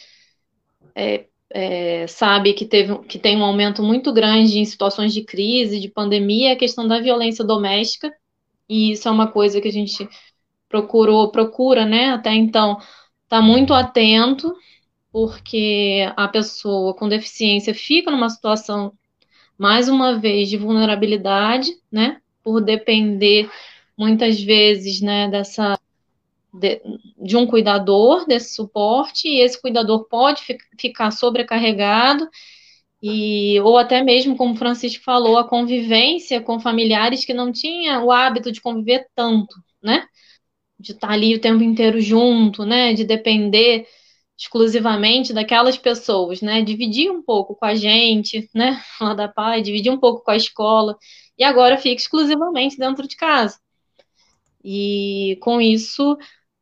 [0.95, 5.79] é, é, sabe que teve que tem um aumento muito grande em situações de crise,
[5.79, 8.11] de pandemia, é a questão da violência doméstica.
[8.67, 10.07] E isso é uma coisa que a gente
[10.69, 12.09] procurou, procura, né?
[12.11, 12.79] Até então,
[13.27, 14.55] tá muito atento,
[15.15, 18.91] porque a pessoa com deficiência fica numa situação
[19.57, 22.19] mais uma vez de vulnerabilidade, né?
[22.43, 23.49] por depender
[23.97, 25.79] muitas vezes, né, dessa
[26.53, 26.81] de,
[27.17, 32.27] de, um cuidador desse suporte, e esse cuidador pode fi, ficar sobrecarregado,
[33.01, 38.03] e, ou até mesmo, como o Francisco falou, a convivência com familiares que não tinham
[38.03, 40.05] o hábito de conviver tanto, né?
[40.77, 42.93] De estar ali o tempo inteiro junto, né?
[42.93, 43.87] De depender
[44.37, 46.61] exclusivamente daquelas pessoas, né?
[46.61, 48.81] Dividir um pouco com a gente, né?
[48.99, 50.97] Lá da pai, dividir um pouco com a escola
[51.37, 53.59] e agora fica exclusivamente dentro de casa.
[54.63, 56.17] E com isso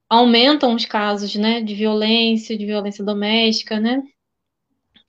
[0.09, 4.03] aumentam os casos, né, de violência, de violência doméstica, né?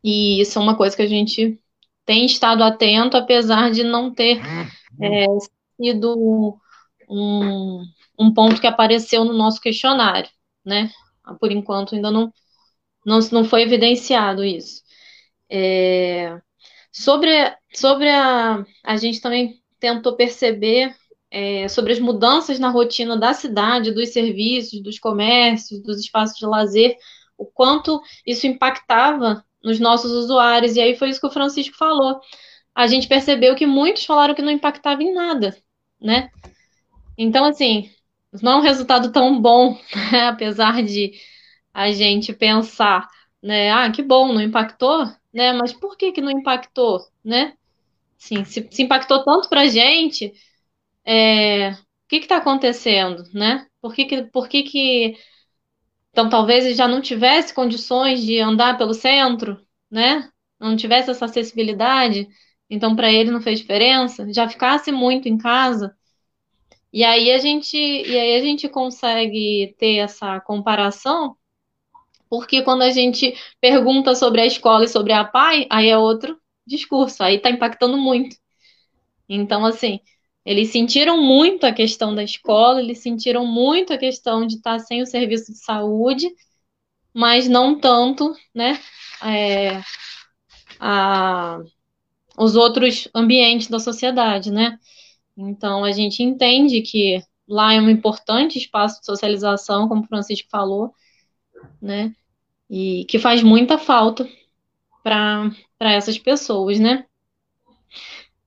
[0.03, 1.59] E isso é uma coisa que a gente
[2.05, 4.41] tem estado atento, apesar de não ter
[5.01, 5.27] é,
[5.77, 6.59] sido
[7.09, 7.83] um,
[8.19, 10.31] um ponto que apareceu no nosso questionário,
[10.65, 10.91] né?
[11.41, 12.33] Por enquanto ainda não,
[13.05, 14.83] não, não foi evidenciado isso.
[15.51, 16.41] É,
[16.95, 17.31] Sobre,
[17.75, 18.65] sobre a.
[18.85, 20.95] A gente também tentou perceber
[21.31, 26.47] é, sobre as mudanças na rotina da cidade, dos serviços, dos comércios, dos espaços de
[26.47, 26.97] lazer,
[27.37, 30.77] o quanto isso impactava nos nossos usuários.
[30.77, 32.21] E aí foi isso que o Francisco falou.
[32.75, 35.57] A gente percebeu que muitos falaram que não impactava em nada,
[36.01, 36.31] né?
[37.19, 37.91] Então, assim,
[38.43, 39.79] não é um resultado tão bom,
[40.13, 40.29] né?
[40.29, 41.13] apesar de
[41.75, 43.09] a gente pensar,
[43.43, 43.73] né?
[43.73, 45.53] Ah, que bom, não impactou, né?
[45.55, 47.55] Mas por que que não impactou, né?
[48.19, 50.33] Sim, se, se impactou tanto para a gente,
[51.05, 51.77] é, o
[52.09, 53.67] que está acontecendo, né?
[53.81, 55.17] Por que que, por que que
[56.13, 59.61] então talvez ele já não tivesse condições de andar pelo centro,
[59.91, 60.29] né?
[60.61, 62.29] Não tivesse essa acessibilidade,
[62.71, 65.95] então para ele não fez diferença, já ficasse muito em casa.
[66.93, 71.37] E aí a gente, e aí a gente consegue ter essa comparação
[72.35, 76.37] porque quando a gente pergunta sobre a escola e sobre a PAI, aí é outro
[76.67, 78.35] discurso, aí está impactando muito.
[79.29, 80.01] Então, assim,
[80.45, 85.01] eles sentiram muito a questão da escola, eles sentiram muito a questão de estar sem
[85.01, 86.29] o serviço de saúde,
[87.15, 88.81] mas não tanto, né,
[89.23, 89.81] é,
[90.81, 91.61] a,
[92.37, 94.77] os outros ambientes da sociedade, né?
[95.37, 100.49] Então, a gente entende que lá é um importante espaço de socialização, como o Francisco
[100.51, 100.93] falou,
[101.81, 102.13] né?
[102.69, 104.29] E que faz muita falta
[105.03, 107.05] para essas pessoas, né?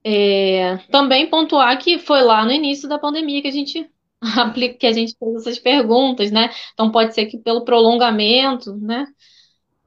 [0.04, 3.90] É, também pontuar que foi lá no início da pandemia que a gente
[4.78, 6.50] que a gente fez essas perguntas, né?
[6.72, 9.06] Então pode ser que pelo prolongamento, né,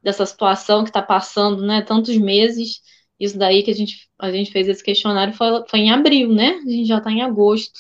[0.02, 2.82] dessa situação que está passando, né, tantos meses,
[3.20, 6.62] isso daí que a gente a gente fez esse questionário foi, foi em abril, né?
[6.66, 7.80] A gente já está em agosto.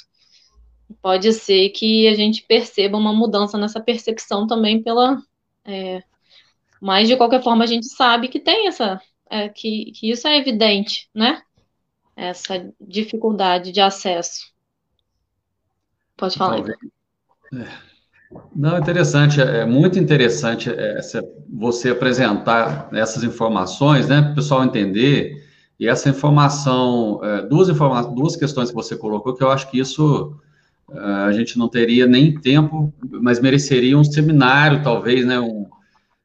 [1.01, 5.21] Pode ser que a gente perceba uma mudança nessa percepção também pela
[5.65, 6.03] é,
[6.81, 8.99] mas, de qualquer forma, a gente sabe que tem essa.
[9.29, 11.41] É, que, que isso é evidente, né?
[12.15, 14.51] Essa dificuldade de acesso.
[16.17, 16.59] Pode falar.
[16.59, 17.67] É,
[18.55, 20.99] Não, interessante, é muito interessante é,
[21.49, 25.47] você apresentar essas informações, né, para o pessoal entender.
[25.79, 29.79] E essa informação, é, duas, informa duas questões que você colocou, que eu acho que
[29.79, 30.35] isso
[30.91, 35.67] é, a gente não teria nem tempo, mas mereceria um seminário, talvez, né, um,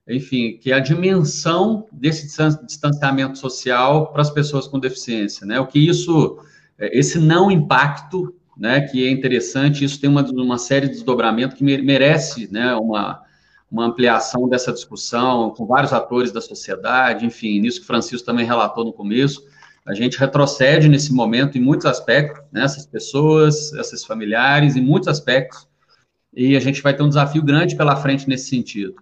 [0.08, 2.26] enfim, que é a dimensão desse
[2.64, 5.58] distanciamento social para as pessoas com deficiência, né?
[5.58, 6.38] O que isso,
[6.78, 11.64] esse não impacto né, que é interessante, isso tem uma, uma série de desdobramentos que
[11.64, 13.22] merece, né, uma,
[13.70, 18.84] uma ampliação dessa discussão com vários atores da sociedade, enfim, nisso que Francisco também relatou
[18.84, 19.44] no começo,
[19.84, 25.08] a gente retrocede nesse momento em muitos aspectos, né, essas pessoas, esses familiares, em muitos
[25.08, 25.68] aspectos,
[26.34, 28.94] e a gente vai ter um desafio grande pela frente nesse sentido.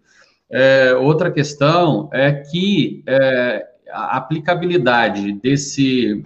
[0.56, 6.22] É, outra questão é que é, a aplicabilidade desse,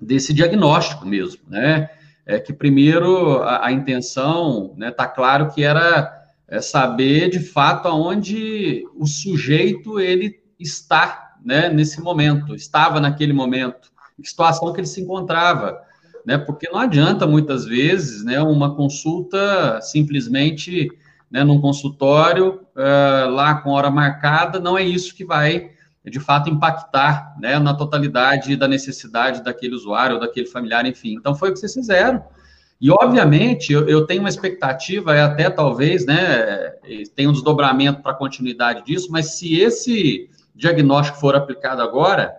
[0.00, 1.90] desse diagnóstico mesmo, né,
[2.24, 6.08] é que primeiro a, a intenção, né, tá claro que era
[6.46, 13.90] é, saber de fato aonde o sujeito ele está, né, nesse momento, estava naquele momento,
[14.22, 15.80] que situação que ele se encontrava,
[16.24, 20.88] né, porque não adianta muitas vezes, né, uma consulta simplesmente,
[21.28, 25.70] né, num consultório uh, lá com hora marcada, não é isso que vai
[26.04, 31.14] de fato impactar né, na totalidade da necessidade daquele usuário ou daquele familiar, enfim.
[31.14, 32.22] Então foi o que vocês fizeram.
[32.80, 36.74] E obviamente eu, eu tenho uma expectativa, é até talvez, né,
[37.14, 42.34] tem um desdobramento para a continuidade disso, mas se esse diagnóstico for aplicado agora,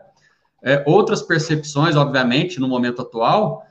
[0.63, 3.65] é, outras percepções, obviamente, no momento atual,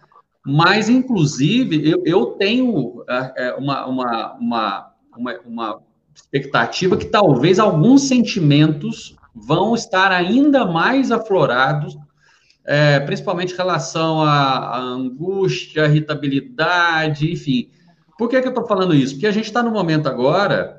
[0.45, 3.05] mas inclusive eu, eu tenho
[3.37, 5.83] é uma, uma, uma, uma, uma
[6.15, 11.97] expectativa que talvez alguns sentimentos vão estar ainda mais aflorados,
[12.65, 17.71] é, principalmente em relação à, à angústia, irritabilidade, enfim.
[18.17, 19.15] Por que, que eu estou falando isso?
[19.15, 20.79] Porque a gente está no momento agora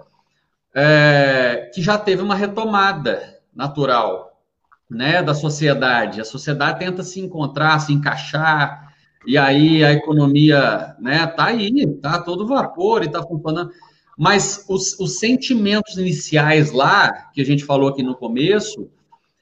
[0.73, 4.41] é, que já teve uma retomada natural
[4.89, 6.21] né, da sociedade.
[6.21, 8.93] A sociedade tenta se encontrar, se encaixar,
[9.25, 13.71] e aí a economia né, tá aí, tá todo vapor e está funcionando.
[14.17, 18.89] Mas os, os sentimentos iniciais lá, que a gente falou aqui no começo,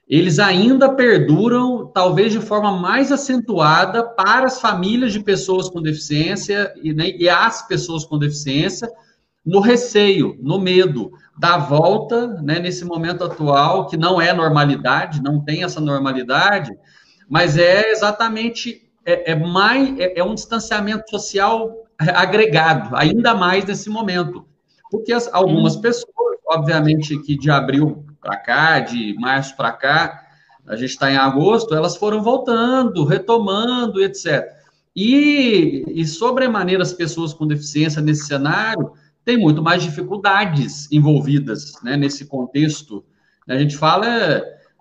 [0.07, 6.74] eles ainda perduram, talvez de forma mais acentuada, para as famílias de pessoas com deficiência
[6.82, 8.89] e, né, e as pessoas com deficiência,
[9.45, 15.43] no receio, no medo da volta, né, nesse momento atual, que não é normalidade, não
[15.43, 16.71] tem essa normalidade,
[17.30, 23.89] mas é exatamente, é, é mais, é, é um distanciamento social agregado, ainda mais nesse
[23.89, 24.45] momento.
[24.94, 30.24] Porque as, algumas pessoas, obviamente, que de abril para cá, de março para cá,
[30.68, 34.54] a gente está em agosto, elas foram voltando, retomando, etc.
[34.96, 38.91] E, e sobremaneira, as pessoas com deficiência nesse cenário
[39.26, 43.04] têm muito mais dificuldades envolvidas né, nesse contexto.
[43.50, 44.06] A gente fala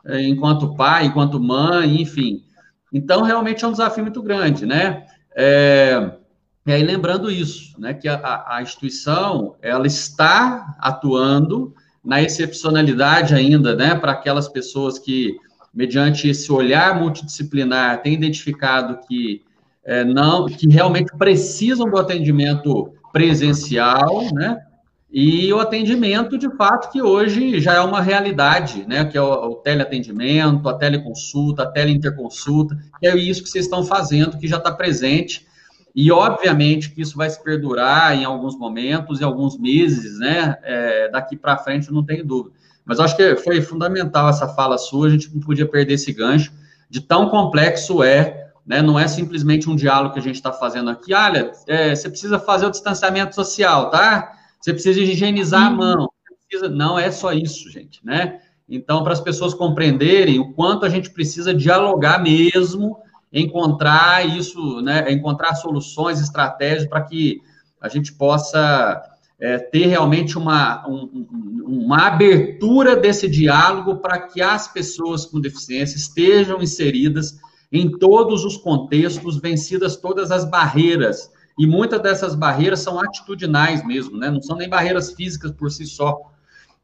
[0.05, 2.45] é, enquanto pai, enquanto mãe, enfim.
[2.93, 5.07] Então, realmente é um desafio muito grande, né?
[5.35, 6.19] É,
[6.65, 13.75] e aí, lembrando isso, né, que a, a instituição, ela está atuando na excepcionalidade ainda,
[13.75, 15.37] né, para aquelas pessoas que,
[15.75, 19.43] mediante esse olhar multidisciplinar, têm identificado que
[19.85, 24.57] é, não, que realmente precisam do atendimento presencial, né,
[25.13, 29.05] e o atendimento, de fato, que hoje já é uma realidade, né?
[29.05, 34.39] Que é o, o teleatendimento, a teleconsulta, a teleinterconsulta, é isso que vocês estão fazendo,
[34.39, 35.47] que já está presente
[35.95, 40.57] e, obviamente, que isso vai se perdurar em alguns momentos, em alguns meses, né?
[40.63, 42.57] É, daqui para frente, não tenho dúvida.
[42.85, 46.53] Mas acho que foi fundamental essa fala sua, a gente não podia perder esse gancho
[46.89, 48.81] de tão complexo é, né?
[48.81, 51.13] Não é simplesmente um diálogo que a gente está fazendo aqui.
[51.13, 54.33] Olha, é, você precisa fazer o distanciamento social, tá?
[54.61, 55.77] Você precisa higienizar a uhum.
[55.77, 56.13] mão.
[56.49, 56.69] Precisa...
[56.71, 58.41] Não é só isso, gente, né?
[58.69, 62.97] Então, para as pessoas compreenderem o quanto a gente precisa dialogar mesmo
[63.33, 67.41] encontrar isso, né, encontrar soluções, estratégias para que
[67.81, 69.03] a gente possa
[69.41, 71.27] é, ter realmente uma, um,
[71.67, 77.41] uma abertura desse diálogo para que as pessoas com deficiência estejam inseridas
[77.73, 81.31] em todos os contextos, vencidas todas as barreiras.
[81.59, 84.31] E muitas dessas barreiras são atitudinais mesmo, né?
[84.31, 86.31] Não são nem barreiras físicas por si só.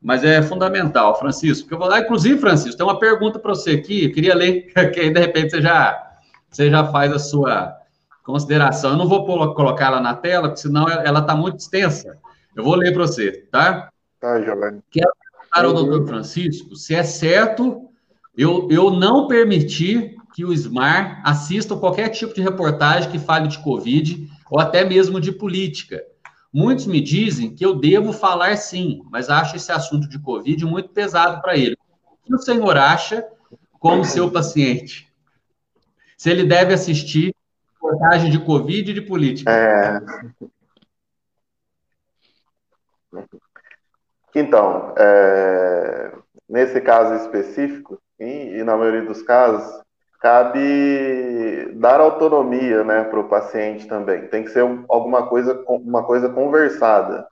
[0.01, 1.73] Mas é fundamental, Francisco.
[1.73, 4.05] Eu vou lá, inclusive, Francisco, tem uma pergunta para você aqui.
[4.05, 6.08] Eu queria ler, que aí de repente você já
[6.51, 7.77] você já faz a sua
[8.25, 8.91] consideração.
[8.91, 12.19] Eu não vou colocar ela na tela, porque senão ela está muito extensa.
[12.55, 13.91] Eu vou ler para você, tá?
[14.21, 14.81] Tá, Giovanni.
[14.91, 17.89] Quero perguntar ao doutor Francisco se é certo
[18.37, 23.59] eu, eu não permitir que o SMAR assista qualquer tipo de reportagem que fale de
[23.59, 26.03] Covid ou até mesmo de política.
[26.53, 30.91] Muitos me dizem que eu devo falar sim, mas acho esse assunto de Covid muito
[30.91, 31.77] pesado para ele.
[32.05, 33.25] O que o senhor acha
[33.79, 35.08] como seu paciente?
[36.19, 37.35] Se ele deve assistir
[37.75, 39.51] reportagem de Covid e de política?
[39.51, 40.01] É...
[44.35, 46.13] Então, é...
[46.49, 49.81] nesse caso específico, e, na maioria dos casos,
[50.21, 54.27] cabe dar autonomia né, para o paciente também.
[54.27, 57.29] Tem que ser alguma coisa, uma coisa conversada.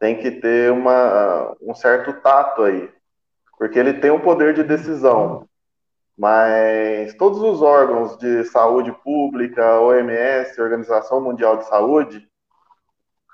[0.00, 2.90] Tem que ter uma, um certo tato aí.
[3.56, 5.48] Porque ele tem um poder de decisão.
[6.16, 12.26] Mas todos os órgãos de saúde pública, OMS, Organização Mundial de Saúde,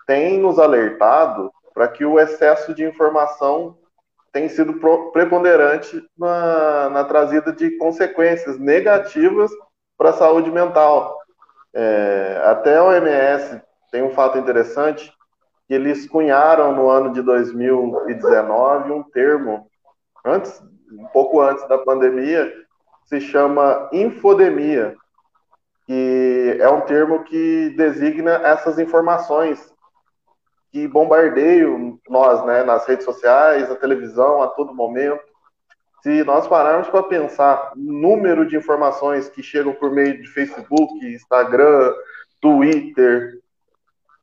[0.07, 3.79] têm nos alertado para que o excesso de informação
[4.33, 4.75] tem sido
[5.13, 9.51] preponderante na, na trazida de consequências negativas
[9.97, 11.19] para a saúde mental.
[11.75, 15.13] É, até a OMS tem um fato interessante,
[15.69, 19.67] que eles cunharam no ano de 2019 um termo,
[20.25, 22.53] antes, um pouco antes da pandemia,
[23.05, 24.97] se chama infodemia,
[25.87, 29.73] que é um termo que designa essas informações
[30.71, 35.21] que bombardeiam nós, né, nas redes sociais, na televisão, a todo momento.
[36.03, 41.07] Se nós pararmos para pensar no número de informações que chegam por meio de Facebook,
[41.07, 41.93] Instagram,
[42.41, 43.39] Twitter,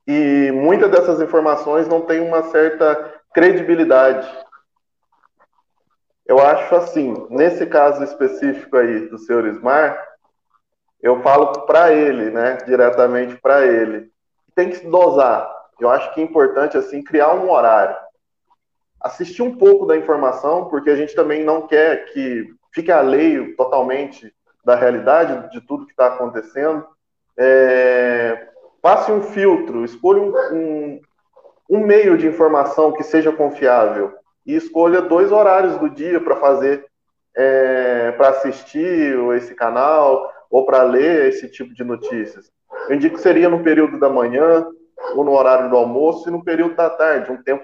[0.08, 4.28] e muitas dessas informações não têm uma certa credibilidade.
[6.30, 10.02] Eu acho assim, nesse caso específico aí do senhor Ismar,
[11.02, 14.10] eu falo para ele, né, diretamente para ele,
[14.56, 17.96] tem que se dosar eu acho que é importante assim criar um horário.
[19.00, 24.34] Assistir um pouco da informação, porque a gente também não quer que fique alheio totalmente
[24.64, 26.86] da realidade de tudo que está acontecendo.
[27.38, 28.50] É,
[28.82, 31.02] passe um filtro, escolha um, um,
[31.70, 34.19] um meio de informação que seja confiável
[34.50, 36.84] e escolha dois horários do dia para fazer,
[37.38, 42.52] é, para assistir esse canal ou para ler esse tipo de notícias.
[42.90, 44.66] Eu indico que seria no período da manhã,
[45.14, 47.64] ou no horário do almoço e no período da tarde, um tempo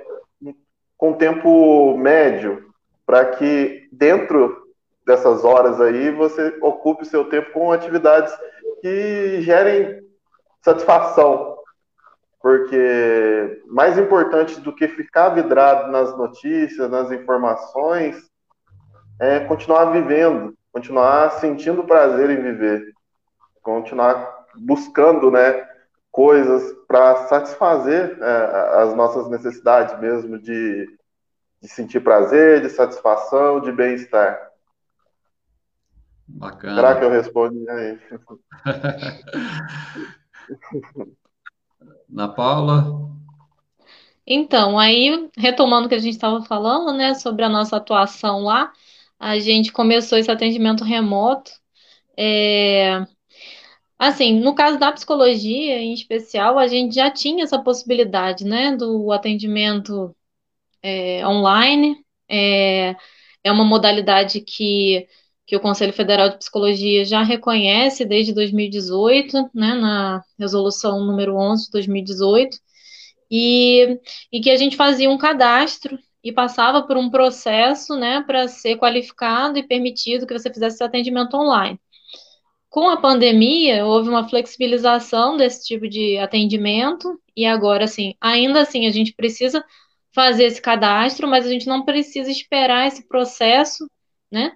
[0.95, 2.67] com tempo médio,
[3.03, 4.55] para que dentro
[5.03, 8.31] dessas horas aí você ocupe o seu tempo com atividades
[8.81, 10.03] que gerem
[10.61, 11.54] satisfação,
[12.45, 18.23] porque mais importante do que ficar vidrado nas notícias, nas informações,
[19.19, 22.93] é continuar vivendo, continuar sentindo prazer em viver,
[23.63, 25.67] continuar buscando, né,
[26.11, 30.87] coisas para satisfazer é, as nossas necessidades mesmo de,
[31.63, 34.51] de sentir prazer, de satisfação, de bem-estar.
[36.27, 36.75] Bacana.
[36.75, 37.99] Será que eu respondi aí?
[42.09, 43.05] Na Paula?
[44.27, 48.71] Então, aí, retomando o que a gente estava falando, né, sobre a nossa atuação lá,
[49.19, 51.51] a gente começou esse atendimento remoto.
[52.17, 53.05] É,
[53.97, 59.11] Assim, no caso da psicologia, em especial, a gente já tinha essa possibilidade, né, do
[59.11, 60.13] atendimento
[60.83, 61.97] é, online.
[62.29, 62.95] É,
[63.43, 65.07] é uma modalidade que,
[65.45, 71.65] que o Conselho Federal de Psicologia já reconhece desde 2018, né, na resolução número 11
[71.65, 72.57] de 2018,
[73.29, 73.99] e,
[74.31, 78.77] e que a gente fazia um cadastro e passava por um processo, né, para ser
[78.77, 81.79] qualificado e permitido que você fizesse esse atendimento online.
[82.69, 88.87] Com a pandemia, houve uma flexibilização desse tipo de atendimento, e agora, assim, ainda assim,
[88.87, 89.63] a gente precisa
[90.13, 93.85] fazer esse cadastro, mas a gente não precisa esperar esse processo,
[94.31, 94.51] né?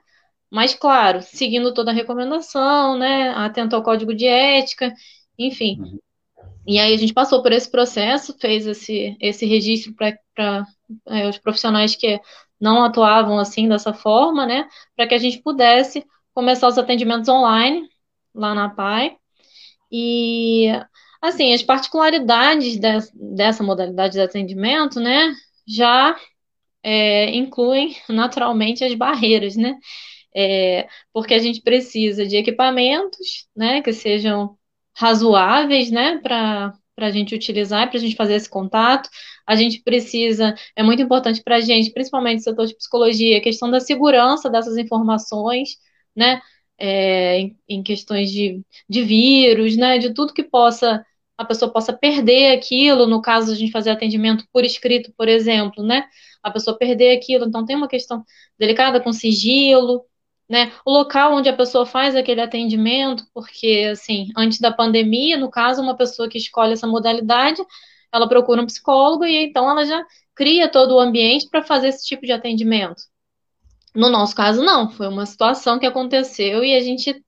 [0.51, 3.29] Mas, claro, seguindo toda a recomendação, né?
[3.31, 4.93] Atento ao código de ética,
[5.37, 5.79] enfim.
[5.79, 5.99] Uhum.
[6.67, 10.65] E aí a gente passou por esse processo, fez esse, esse registro para
[11.07, 12.19] é, os profissionais que
[12.59, 14.67] não atuavam assim dessa forma, né?
[14.95, 17.87] Para que a gente pudesse começar os atendimentos online
[18.33, 19.17] lá na PAI.
[19.91, 20.67] E,
[21.21, 25.33] assim, as particularidades de, dessa modalidade de atendimento, né,
[25.67, 26.15] já
[26.83, 29.75] é, incluem naturalmente as barreiras, né?
[30.35, 34.57] É, porque a gente precisa de equipamentos, né, que sejam
[34.95, 39.09] razoáveis, né, para para a gente utilizar, para a gente fazer esse contato.
[39.47, 43.41] A gente precisa, é muito importante para a gente, principalmente no setor de psicologia, a
[43.41, 45.77] questão da segurança dessas informações,
[46.13, 46.41] né?
[46.79, 51.05] é, em, em, questões de, de vírus, né, de tudo que possa
[51.37, 55.81] a pessoa possa perder aquilo, no caso a gente fazer atendimento por escrito, por exemplo,
[55.83, 56.03] né,
[56.43, 58.25] a pessoa perder aquilo, então tem uma questão
[58.57, 60.03] delicada com sigilo,
[60.49, 65.49] né, o local onde a pessoa faz aquele atendimento, porque, assim, antes da pandemia, no
[65.49, 67.61] caso, uma pessoa que escolhe essa modalidade,
[68.11, 70.03] ela procura um psicólogo e então ela já
[70.35, 73.03] cria todo o ambiente para fazer esse tipo de atendimento.
[73.93, 77.23] No nosso caso, não, foi uma situação que aconteceu e a gente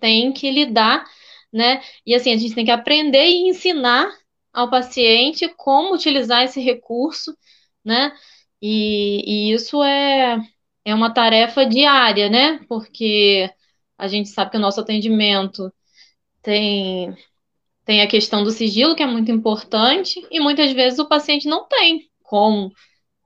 [0.00, 1.04] tem que lidar,
[1.52, 1.82] né?
[2.04, 4.10] E assim, a gente tem que aprender e ensinar
[4.52, 7.36] ao paciente como utilizar esse recurso,
[7.84, 8.12] né?
[8.60, 10.38] E, e isso é,
[10.86, 12.60] é uma tarefa diária, né?
[12.68, 13.50] Porque
[13.98, 15.72] a gente sabe que o nosso atendimento
[16.40, 17.12] tem,
[17.84, 21.66] tem a questão do sigilo, que é muito importante, e muitas vezes o paciente não
[21.66, 22.72] tem como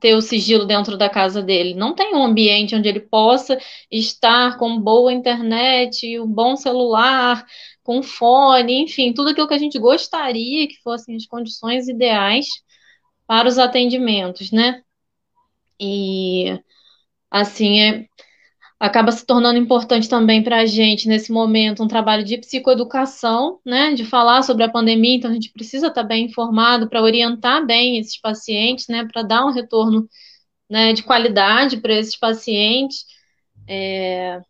[0.01, 1.75] ter o sigilo dentro da casa dele.
[1.75, 3.59] Não tem um ambiente onde ele possa
[3.91, 7.45] estar com boa internet, um bom celular,
[7.83, 12.47] com fone, enfim, tudo aquilo que a gente gostaria que fossem as condições ideais
[13.27, 14.83] para os atendimentos, né?
[15.79, 16.59] E
[17.31, 18.07] assim é
[18.81, 23.93] acaba se tornando importante também para a gente, nesse momento, um trabalho de psicoeducação, né,
[23.93, 27.99] de falar sobre a pandemia, então a gente precisa estar bem informado para orientar bem
[27.99, 30.09] esses pacientes, né, para dar um retorno
[30.69, 33.05] né, de qualidade para esses pacientes,
[33.69, 34.41] é,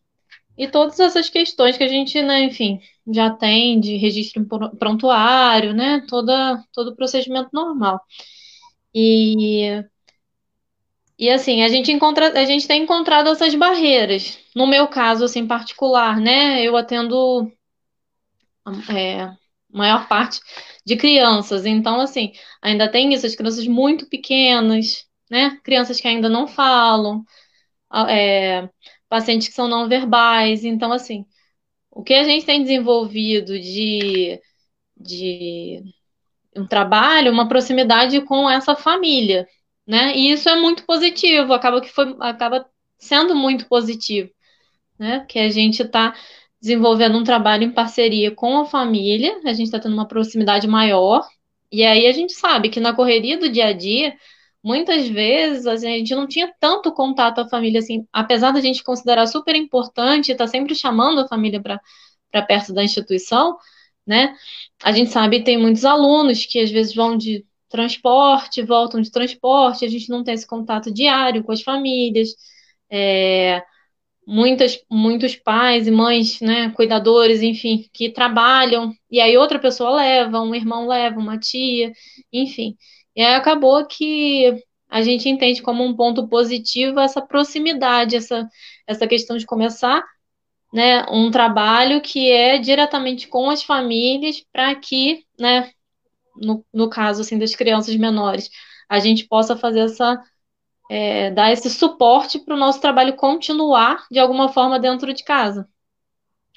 [0.57, 2.79] e todas essas questões que a gente, né, enfim,
[3.13, 4.45] já tem de registro
[4.79, 7.99] prontuário, né, toda, todo o procedimento normal.
[8.93, 9.83] E
[11.21, 14.39] e assim, a gente encontra, a gente tem encontrado essas barreiras.
[14.55, 16.63] No meu caso, assim, particular, né?
[16.63, 17.51] Eu atendo
[18.89, 19.31] é,
[19.71, 20.41] maior parte
[20.83, 21.63] de crianças.
[21.65, 25.59] Então, assim, ainda tem isso, as crianças muito pequenas, né?
[25.63, 27.23] Crianças que ainda não falam,
[28.09, 28.67] é,
[29.09, 30.63] pacientes que são não verbais.
[30.65, 31.25] Então, assim,
[31.91, 34.41] o que a gente tem desenvolvido de,
[34.97, 35.83] de
[36.55, 39.47] um trabalho, uma proximidade com essa família,
[39.91, 40.15] né?
[40.15, 42.65] E isso é muito positivo, acaba que foi, acaba
[42.97, 44.31] sendo muito positivo,
[44.97, 45.25] né?
[45.27, 46.15] Que a gente está
[46.61, 51.27] desenvolvendo um trabalho em parceria com a família, a gente está tendo uma proximidade maior,
[51.69, 54.15] e aí a gente sabe que na correria do dia a dia,
[54.63, 58.83] muitas vezes a gente não tinha tanto contato com a família assim, apesar da gente
[58.85, 61.81] considerar super importante, estar tá sempre chamando a família para
[62.43, 63.57] perto da instituição,
[64.07, 64.35] né?
[64.83, 69.11] A gente sabe que tem muitos alunos que às vezes vão de transporte, voltam de
[69.11, 72.29] transporte, a gente não tem esse contato diário com as famílias.
[72.91, 73.63] É,
[74.27, 80.41] muitas, muitos pais e mães, né, cuidadores, enfim, que trabalham, e aí outra pessoa leva,
[80.41, 81.91] um irmão leva, uma tia,
[82.31, 82.77] enfim.
[83.15, 88.47] E aí acabou que a gente entende como um ponto positivo essa proximidade, essa,
[88.87, 90.03] essa questão de começar
[90.73, 95.71] né, um trabalho que é diretamente com as famílias para que né,
[96.35, 98.49] no, no caso assim das crianças menores,
[98.89, 100.21] a gente possa fazer essa
[100.89, 105.67] é, dar esse suporte para o nosso trabalho continuar de alguma forma dentro de casa.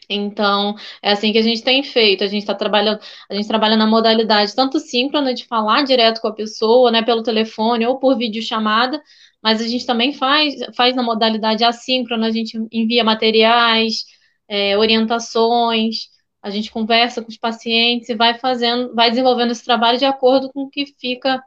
[0.09, 2.25] Então, é assim que a gente tem feito.
[2.25, 3.01] A gente está trabalhando,
[3.31, 7.22] a gente trabalha na modalidade tanto síncrona de falar direto com a pessoa, né, pelo
[7.22, 9.01] telefone ou por videochamada,
[9.43, 14.05] mas a gente também faz, faz na modalidade assíncrona, a gente envia materiais,
[14.49, 16.09] é, orientações,
[16.45, 20.53] a gente conversa com os pacientes e vai fazendo, vai desenvolvendo esse trabalho de acordo
[20.53, 21.42] com o que fica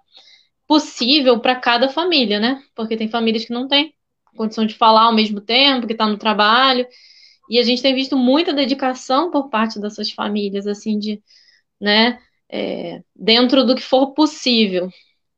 [0.67, 2.63] possível para cada família, né?
[2.75, 3.93] Porque tem famílias que não têm
[4.35, 6.87] condição de falar ao mesmo tempo, que está no trabalho,
[7.47, 11.21] e a gente tem visto muita dedicação por parte dessas famílias, assim, de,
[11.79, 12.19] né,
[12.49, 14.89] é, dentro do que for possível.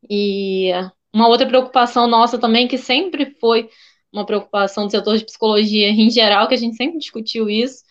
[0.10, 0.72] E
[1.14, 3.70] uma outra preocupação nossa também, que sempre foi
[4.12, 7.84] uma preocupação do setor de psicologia em geral, que a gente sempre discutiu isso,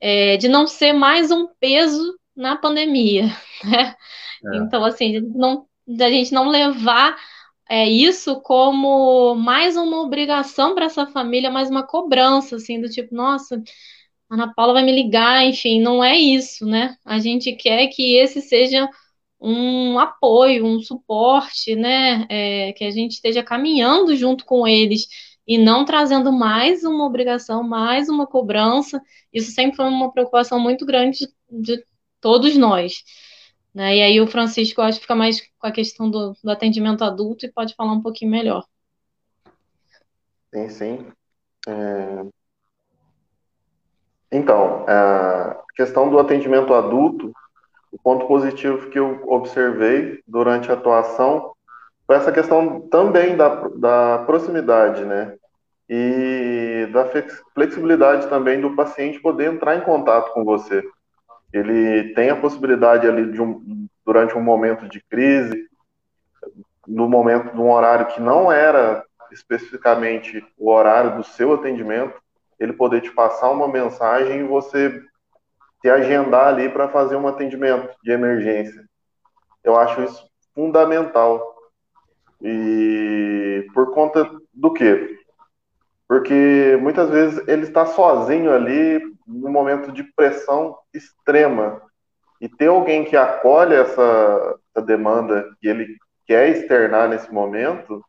[0.00, 3.24] é, de não ser mais um peso na pandemia,
[3.64, 3.94] né?
[4.46, 4.56] É.
[4.58, 7.16] Então, assim, não, da gente não levar
[7.68, 13.14] é, isso como mais uma obrigação para essa família, mais uma cobrança, assim, do tipo,
[13.14, 13.62] nossa,
[14.30, 16.96] Ana Paula vai me ligar, enfim, não é isso, né?
[17.04, 18.88] A gente quer que esse seja
[19.40, 22.26] um apoio, um suporte, né?
[22.28, 25.06] É, que a gente esteja caminhando junto com eles
[25.46, 29.00] e não trazendo mais uma obrigação, mais uma cobrança.
[29.32, 31.86] Isso sempre foi uma preocupação muito grande de, de
[32.20, 33.04] todos nós.
[33.74, 33.96] Né?
[33.96, 37.04] E aí o Francisco, eu acho que fica mais com a questão do, do atendimento
[37.04, 38.64] adulto e pode falar um pouquinho melhor.
[40.52, 41.06] Sim, sim.
[41.66, 42.24] É...
[44.30, 47.32] Então, a questão do atendimento adulto,
[47.92, 51.54] o ponto positivo que eu observei durante a atuação
[52.06, 55.34] foi essa questão também da, da proximidade, né?
[55.88, 57.06] E da
[57.54, 60.82] flexibilidade também do paciente poder entrar em contato com você.
[61.52, 65.68] Ele tem a possibilidade ali de um, durante um momento de crise,
[66.86, 72.20] no momento de um horário que não era especificamente o horário do seu atendimento,
[72.58, 75.02] ele poder te passar uma mensagem e você
[75.80, 78.84] se agendar ali para fazer um atendimento de emergência.
[79.62, 81.53] Eu acho isso fundamental.
[82.46, 85.18] E por conta do quê?
[86.06, 91.80] Porque muitas vezes ele está sozinho ali num momento de pressão extrema.
[92.38, 98.04] E ter alguém que acolhe essa, essa demanda que ele quer externar nesse momento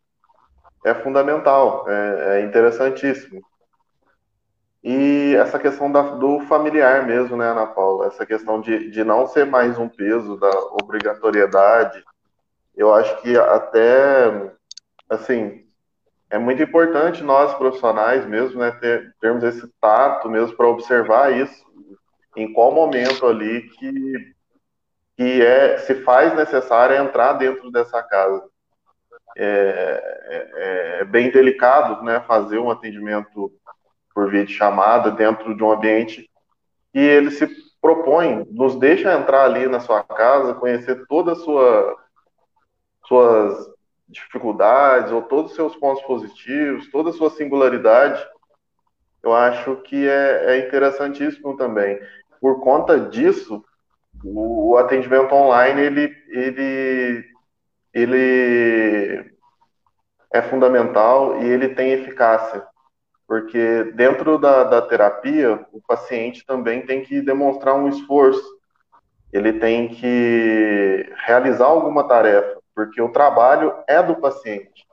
[0.84, 3.42] é fundamental, é, é interessantíssimo.
[4.84, 8.08] E essa questão da, do familiar mesmo, né, Ana Paula?
[8.08, 10.52] Essa questão de, de não ser mais um peso da
[10.84, 12.04] obrigatoriedade,
[12.76, 14.52] eu acho que até,
[15.10, 15.66] assim,
[16.30, 21.66] é muito importante nós profissionais mesmo, né, ter, termos esse tato mesmo para observar isso,
[22.36, 24.34] em qual momento ali que,
[25.16, 28.44] que é, se faz necessário entrar dentro dessa casa.
[29.38, 33.52] É, é, é bem delicado, né, fazer um atendimento
[34.14, 36.30] por via de chamada dentro de um ambiente
[36.94, 37.48] e ele se
[37.82, 42.05] propõe, nos deixa entrar ali na sua casa, conhecer toda a sua
[43.08, 43.76] suas
[44.08, 48.24] dificuldades ou todos os seus pontos positivos, toda a sua singularidade,
[49.24, 52.00] eu acho que é, é interessantíssimo também.
[52.40, 53.64] Por conta disso,
[54.24, 57.26] o, o atendimento online ele, ele,
[57.94, 59.32] ele
[60.32, 62.64] é fundamental e ele tem eficácia,
[63.28, 68.44] porque dentro da, da terapia o paciente também tem que demonstrar um esforço,
[69.34, 74.86] ele tem que realizar alguma tarefa porque o trabalho é do paciente.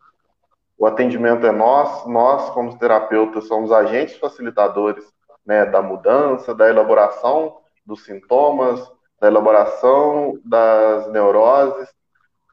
[0.79, 5.05] O atendimento é nós, nós, como terapeutas, somos agentes facilitadores
[5.45, 8.81] né, da mudança, da elaboração dos sintomas,
[9.21, 11.93] da elaboração das neuroses,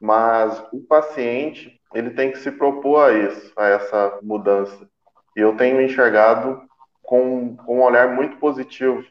[0.00, 4.88] mas o paciente ele tem que se propor a isso, a essa mudança.
[5.36, 6.62] E eu tenho enxergado
[7.02, 9.04] com, com um olhar muito positivo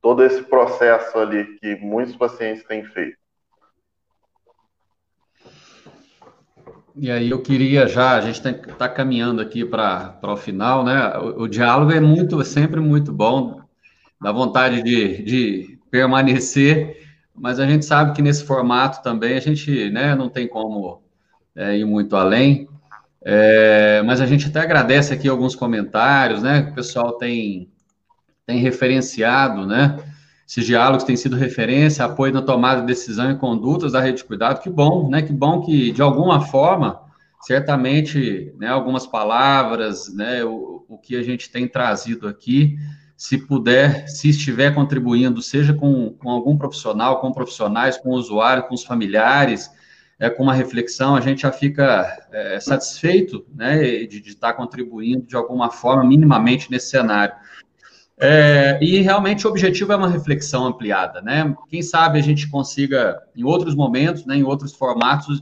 [0.00, 3.18] todo esse processo ali que muitos pacientes têm feito.
[7.00, 11.16] E aí eu queria já, a gente está tá caminhando aqui para o final, né?
[11.18, 13.60] O, o, diálogo é muito, sempre muito bom,
[14.20, 19.90] dá vontade de, de permanecer, mas a gente sabe que nesse formato também a gente
[19.90, 21.00] né, não tem como
[21.54, 22.68] é, ir muito além.
[23.24, 26.62] É, mas a gente até agradece aqui alguns comentários, né?
[26.62, 27.70] Que o pessoal tem,
[28.44, 29.98] tem referenciado, né?
[30.48, 34.24] Esses diálogos têm sido referência, apoio na tomada de decisão e condutas da rede de
[34.24, 34.62] cuidado.
[34.62, 35.20] Que bom, né?
[35.20, 37.02] Que bom que, de alguma forma,
[37.42, 42.78] certamente, né, algumas palavras, né, o, o que a gente tem trazido aqui,
[43.14, 48.74] se puder, se estiver contribuindo, seja com, com algum profissional, com profissionais, com usuários, com
[48.74, 49.70] os familiares,
[50.18, 55.26] é, com uma reflexão, a gente já fica é, satisfeito né, de, de estar contribuindo
[55.26, 57.34] de alguma forma, minimamente, nesse cenário.
[58.20, 61.54] É, e realmente o objetivo é uma reflexão ampliada, né?
[61.68, 65.40] Quem sabe a gente consiga, em outros momentos, né, em outros formatos,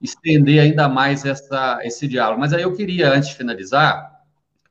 [0.00, 2.40] estender ainda mais essa, esse diálogo.
[2.40, 4.22] Mas aí eu queria, antes de finalizar,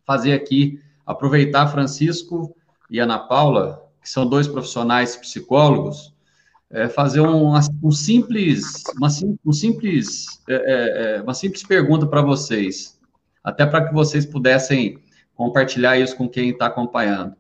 [0.06, 2.56] fazer aqui, aproveitar Francisco
[2.92, 6.14] e Ana Paula, que são dois profissionais psicólogos,
[6.70, 9.08] é, fazer um, um, simples, uma,
[9.46, 13.00] um simples, é, é, é uma simples pergunta para vocês,
[13.44, 15.00] até para que vocês pudessem
[15.34, 17.36] compartilhar isso com quem está acompanhando.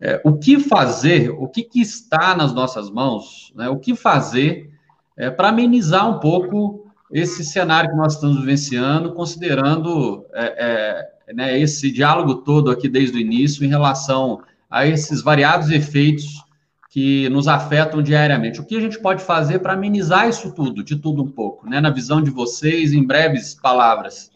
[0.00, 4.70] É, o que fazer, o que, que, está nas nossas mãos, né, o que fazer
[5.16, 11.58] é, para amenizar um pouco esse cenário que nós estamos vivenciando, considerando é, é, né,
[11.58, 14.40] esse diálogo todo aqui desde o início em relação
[14.70, 16.44] a esses variados efeitos
[16.90, 18.60] que nos afetam diariamente.
[18.60, 21.80] O que a gente pode fazer para amenizar isso tudo, de tudo um pouco, né,
[21.80, 24.30] na visão de vocês, em breves palavras?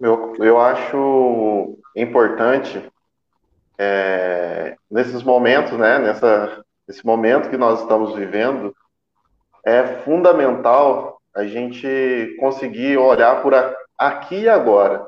[0.00, 2.82] Eu, eu acho importante
[3.78, 8.74] é, nesses momentos, né, nessa, nesse momento que nós estamos vivendo,
[9.64, 13.52] é fundamental a gente conseguir olhar por
[13.98, 15.06] aqui e agora,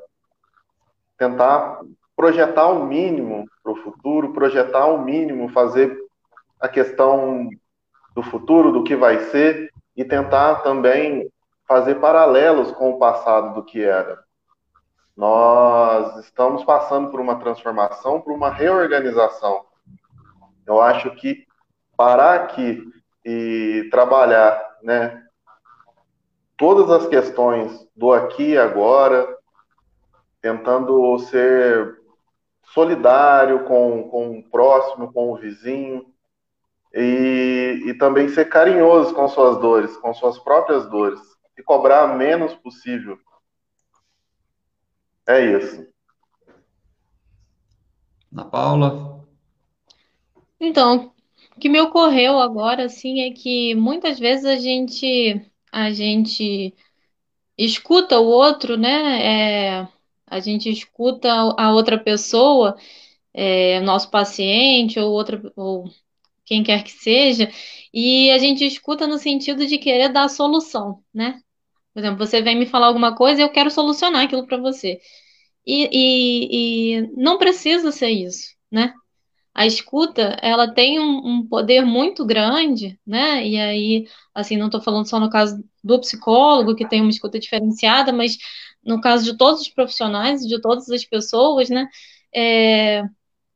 [1.16, 1.80] tentar
[2.16, 5.96] projetar o mínimo para o futuro, projetar o mínimo, fazer
[6.60, 7.48] a questão
[8.14, 11.30] do futuro, do que vai ser, e tentar também
[11.66, 14.18] fazer paralelos com o passado do que era.
[15.18, 19.64] Nós estamos passando por uma transformação, por uma reorganização.
[20.64, 21.44] Eu acho que
[21.96, 22.88] parar aqui
[23.24, 25.20] e trabalhar, né,
[26.56, 29.36] todas as questões do aqui e agora,
[30.40, 31.98] tentando ser
[32.72, 36.06] solidário com, com o próximo, com o vizinho,
[36.94, 41.20] e, e também ser carinhoso com suas dores, com suas próprias dores,
[41.58, 43.18] e cobrar menos possível
[45.28, 45.86] é isso.
[48.32, 49.26] Ana Paula?
[50.60, 51.12] Então,
[51.56, 55.40] o que me ocorreu agora, assim, é que muitas vezes a gente,
[55.72, 56.74] a gente
[57.56, 59.80] escuta o outro, né?
[59.82, 59.88] É,
[60.26, 62.76] a gente escuta a outra pessoa,
[63.34, 65.90] é, nosso paciente ou outra, ou
[66.44, 67.50] quem quer que seja,
[67.92, 71.40] e a gente escuta no sentido de querer dar a solução, né?
[71.98, 75.00] Por exemplo, você vem me falar alguma coisa e eu quero solucionar aquilo para você.
[75.66, 78.94] E, e, e não precisa ser isso, né?
[79.52, 83.44] a escuta, ela tem um, um, poder muito grande, né?
[83.44, 87.40] E aí, assim, não estou falando só no caso do psicólogo, que tem uma escuta
[87.40, 88.38] diferenciada, mas
[88.84, 91.88] no caso de todos os profissionais, de todas as pessoas, né?
[92.32, 93.02] É,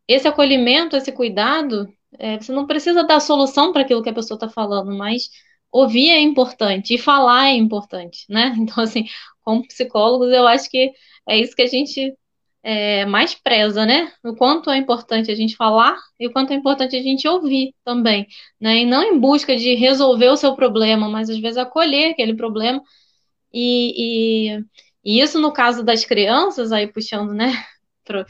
[0.09, 1.89] esse acolhimento, esse cuidado,
[2.19, 5.31] é, você não precisa dar solução para aquilo que a pessoa está falando, mas
[5.73, 8.55] ouvir é importante e falar é importante, né?
[8.61, 9.07] Então, assim,
[9.43, 10.93] como psicólogos, eu acho que
[11.29, 12.15] é isso que a gente
[12.63, 14.13] é, mais preza, né?
[14.25, 17.75] O quanto é importante a gente falar e o quanto é importante a gente ouvir
[17.85, 18.27] também,
[18.61, 18.83] né?
[18.83, 22.83] E não em busca de resolver o seu problema, mas às vezes acolher aquele problema.
[23.53, 24.65] E, e,
[25.05, 27.53] e isso no caso das crianças, aí puxando, né,
[28.05, 28.27] para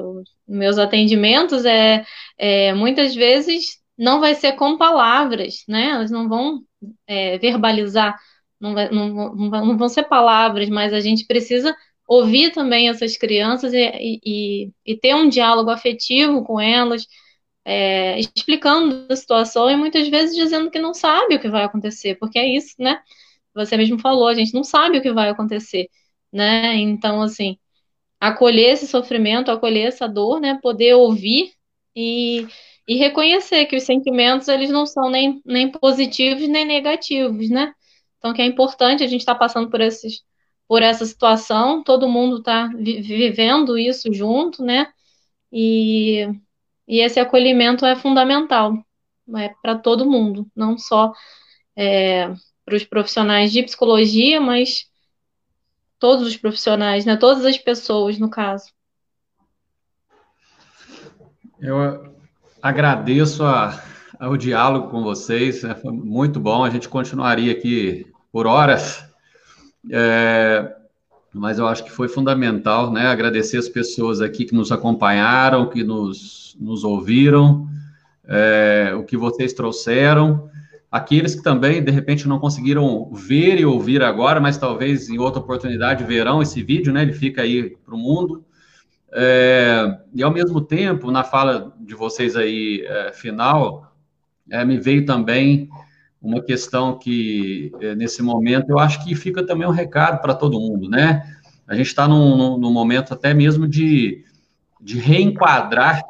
[0.00, 2.04] os meus atendimentos, é,
[2.38, 5.90] é muitas vezes não vai ser com palavras, né?
[5.90, 6.62] Elas não vão
[7.06, 8.18] é, verbalizar,
[8.60, 11.76] não, vai, não, não, não vão ser palavras, mas a gente precisa
[12.06, 17.06] ouvir também essas crianças e, e, e ter um diálogo afetivo com elas,
[17.64, 22.16] é, explicando a situação e muitas vezes dizendo que não sabe o que vai acontecer,
[22.18, 23.00] porque é isso, né?
[23.54, 25.88] Você mesmo falou, a gente não sabe o que vai acontecer,
[26.32, 26.76] né?
[26.76, 27.58] Então, assim,
[28.20, 30.58] acolher esse sofrimento, acolher essa dor, né?
[30.62, 31.52] Poder ouvir
[31.96, 32.46] e,
[32.88, 37.74] e reconhecer que os sentimentos, eles não são nem, nem positivos nem negativos, né?
[38.16, 40.26] Então, que é importante a gente estar tá passando por esses
[40.66, 44.86] por essa situação, todo mundo está vi vivendo isso junto, né?
[45.50, 46.28] E,
[46.86, 48.74] e esse acolhimento é fundamental
[49.36, 51.12] é para todo mundo, não só
[51.76, 52.28] é,
[52.64, 54.86] para os profissionais de psicologia, mas
[55.98, 57.16] todos os profissionais, né?
[57.16, 58.72] Todas as pessoas, no caso.
[61.60, 62.17] Eu
[62.62, 63.82] agradeço a,
[64.38, 65.74] diálogo com vocês, né?
[65.74, 66.64] foi muito bom.
[66.64, 69.08] A gente continuaria aqui por horas
[69.90, 70.74] é,
[71.32, 73.06] mas eu acho que foi fundamental, né?
[73.06, 77.68] Agradecer as pessoas aqui que nos acompanharam, que nos, nos ouviram,
[78.26, 80.48] é, o que vocês trouxeram.
[80.90, 85.40] Aqueles que também, de repente, não conseguiram ver e ouvir agora, mas talvez em outra
[85.40, 87.02] oportunidade verão esse vídeo, né?
[87.02, 88.44] Ele fica aí para o mundo.
[89.12, 93.92] É, e ao mesmo tempo, na fala de vocês aí é, final,
[94.50, 95.68] é, me veio também
[96.20, 100.58] uma questão que, eh, nesse momento, eu acho que fica também um recado para todo
[100.58, 101.22] mundo, né?
[101.66, 104.24] A gente está num, num, momento até mesmo de,
[104.80, 106.02] de reenquadrar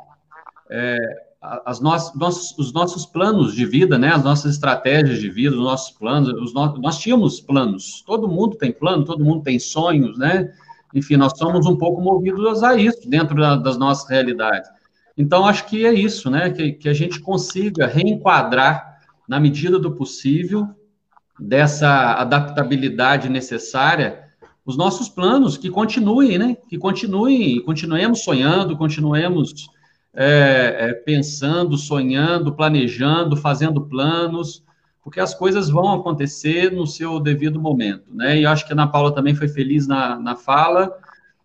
[0.70, 0.96] é,
[1.40, 4.12] as nossos, os nossos planos de vida, né?
[4.14, 6.30] As nossas estratégias de vida, os nossos planos.
[6.40, 10.50] Os no, nós tínhamos planos, todo mundo tem plano, todo mundo tem sonhos, né?
[10.94, 14.68] Enfim, nós somos um pouco movidos a isso dentro da, das nossas realidades.
[15.16, 16.50] Então, acho que é isso, né?
[16.50, 20.68] Que, que a gente consiga reenquadrar na medida do possível,
[21.38, 24.24] dessa adaptabilidade necessária,
[24.64, 26.56] os nossos planos, que continuem, né?
[26.68, 29.68] Que continuem, continuemos sonhando, continuemos
[30.14, 34.62] é, é, pensando, sonhando, planejando, fazendo planos,
[35.08, 38.40] porque as coisas vão acontecer no seu devido momento, né?
[38.40, 40.94] E acho que a Ana Paula também foi feliz na, na fala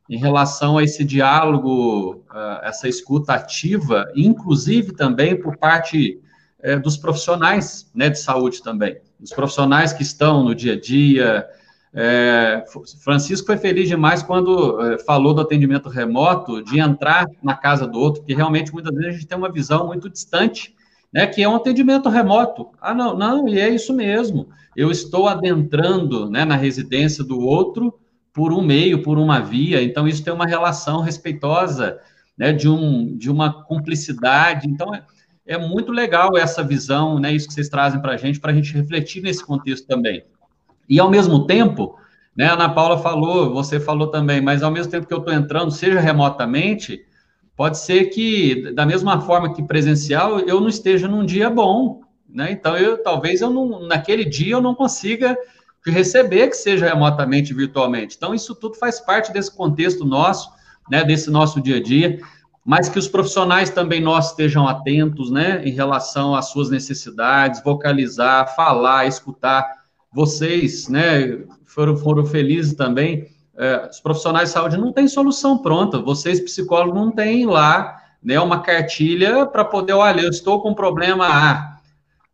[0.09, 2.26] em relação a esse diálogo,
[2.61, 6.20] essa escuta ativa, inclusive também por parte
[6.61, 11.47] é, dos profissionais né, de saúde também, dos profissionais que estão no dia a dia.
[11.93, 12.66] É,
[13.01, 17.97] Francisco foi feliz demais quando é, falou do atendimento remoto, de entrar na casa do
[17.97, 20.76] outro, que realmente muitas vezes a gente tem uma visão muito distante,
[21.14, 22.70] né, que é um atendimento remoto.
[22.82, 24.49] Ah, não, não, e é isso mesmo.
[24.76, 27.99] Eu estou adentrando né, na residência do outro
[28.34, 31.99] por um meio, por uma via, então isso tem uma relação respeitosa,
[32.36, 34.68] né, de, um, de uma cumplicidade.
[34.68, 35.03] Então, é,
[35.45, 38.55] é muito legal essa visão, né, isso que vocês trazem para a gente, para a
[38.55, 40.24] gente refletir nesse contexto também.
[40.89, 41.95] E, ao mesmo tempo,
[42.36, 45.34] né, a Ana Paula falou, você falou também, mas ao mesmo tempo que eu estou
[45.34, 47.05] entrando, seja remotamente,
[47.56, 52.51] pode ser que, da mesma forma que presencial, eu não esteja num dia bom, né?
[52.51, 55.38] Então, eu, talvez eu não, naquele dia eu não consiga
[55.86, 58.16] receber que seja remotamente, virtualmente.
[58.16, 60.49] Então, isso tudo faz parte desse contexto nosso,
[60.89, 62.20] né, desse nosso dia a dia
[62.66, 68.56] mas que os profissionais também nós estejam atentos, né, em relação às suas necessidades, vocalizar,
[68.56, 69.84] falar, escutar.
[70.12, 73.28] Vocês, né, foram, foram felizes também.
[73.58, 75.99] É, os profissionais de saúde não têm solução pronta.
[75.99, 81.28] Vocês, psicólogos, não têm lá né, uma cartilha para poder, olha, eu estou com problema
[81.28, 81.74] A.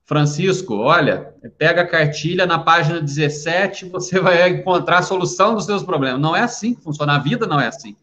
[0.06, 5.84] Francisco, olha, pega a cartilha na página 17, você vai encontrar a solução dos seus
[5.84, 6.20] problemas.
[6.20, 7.96] Não é assim que funciona, a vida não é assim.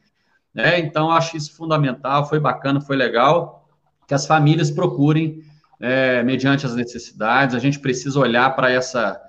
[0.54, 0.78] Né?
[0.78, 3.68] Então, acho isso fundamental, foi bacana, foi legal,
[4.06, 5.42] que as famílias procurem,
[5.80, 9.20] é, mediante as necessidades, a gente precisa olhar para essa,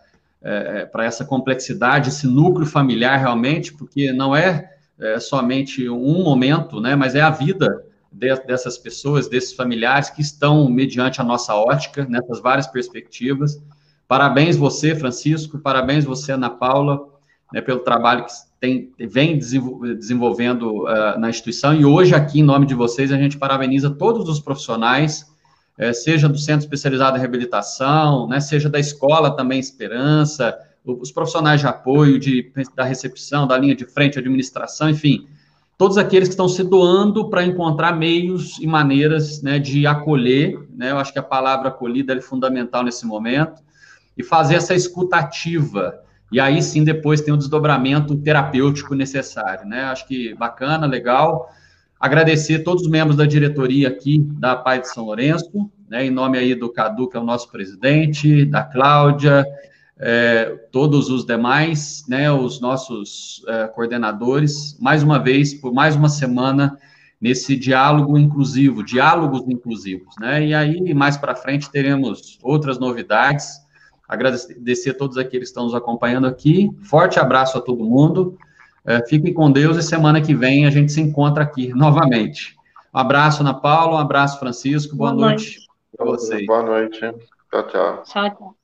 [0.48, 6.80] é, para essa complexidade, esse núcleo familiar realmente, porque não é, é somente um momento,
[6.80, 11.54] né, mas é a vida de, dessas pessoas, desses familiares que estão mediante a nossa
[11.54, 13.62] ótica, nessas várias perspectivas.
[14.08, 17.00] Parabéns você, Francisco, parabéns você, Ana Paula,
[17.52, 22.66] né, pelo trabalho que tem, vem desenvolvendo uh, na instituição, e hoje, aqui, em nome
[22.66, 25.26] de vocês, a gente parabeniza todos os profissionais,
[25.80, 31.60] uh, seja do Centro Especializado em Reabilitação, né, seja da escola também Esperança, os profissionais
[31.60, 35.28] de apoio, de, da recepção, da linha de frente, administração, enfim,
[35.78, 40.92] todos aqueles que estão se doando para encontrar meios e maneiras né, de acolher, né,
[40.92, 43.62] eu acho que a palavra acolhida é fundamental nesse momento,
[44.18, 46.02] e fazer essa escutativa,
[46.32, 49.84] e aí sim depois tem o desdobramento terapêutico necessário, né?
[49.84, 51.50] Acho que bacana, legal.
[52.00, 56.06] Agradecer todos os membros da diretoria aqui da Pai de São Lourenço, né?
[56.06, 59.46] Em nome aí do Cadu, que é o nosso presidente, da Cláudia,
[60.00, 62.32] é, todos os demais, né?
[62.32, 66.78] Os nossos é, coordenadores, mais uma vez, por mais uma semana
[67.20, 70.46] nesse diálogo inclusivo, diálogos inclusivos, né?
[70.46, 73.66] E aí mais para frente teremos outras novidades
[74.08, 76.70] Agradecer a todos aqueles que estão nos acompanhando aqui.
[76.84, 78.38] Forte abraço a todo mundo.
[78.88, 82.56] É, fiquem com Deus e semana que vem a gente se encontra aqui novamente.
[82.94, 83.98] Um abraço, Ana Paula.
[83.98, 84.96] Um abraço, Francisco.
[84.96, 86.46] Boa, Boa noite, noite para vocês.
[86.48, 87.00] Boa noite.
[87.00, 88.04] Tchau, tchau.
[88.04, 88.57] Tchau, tchau.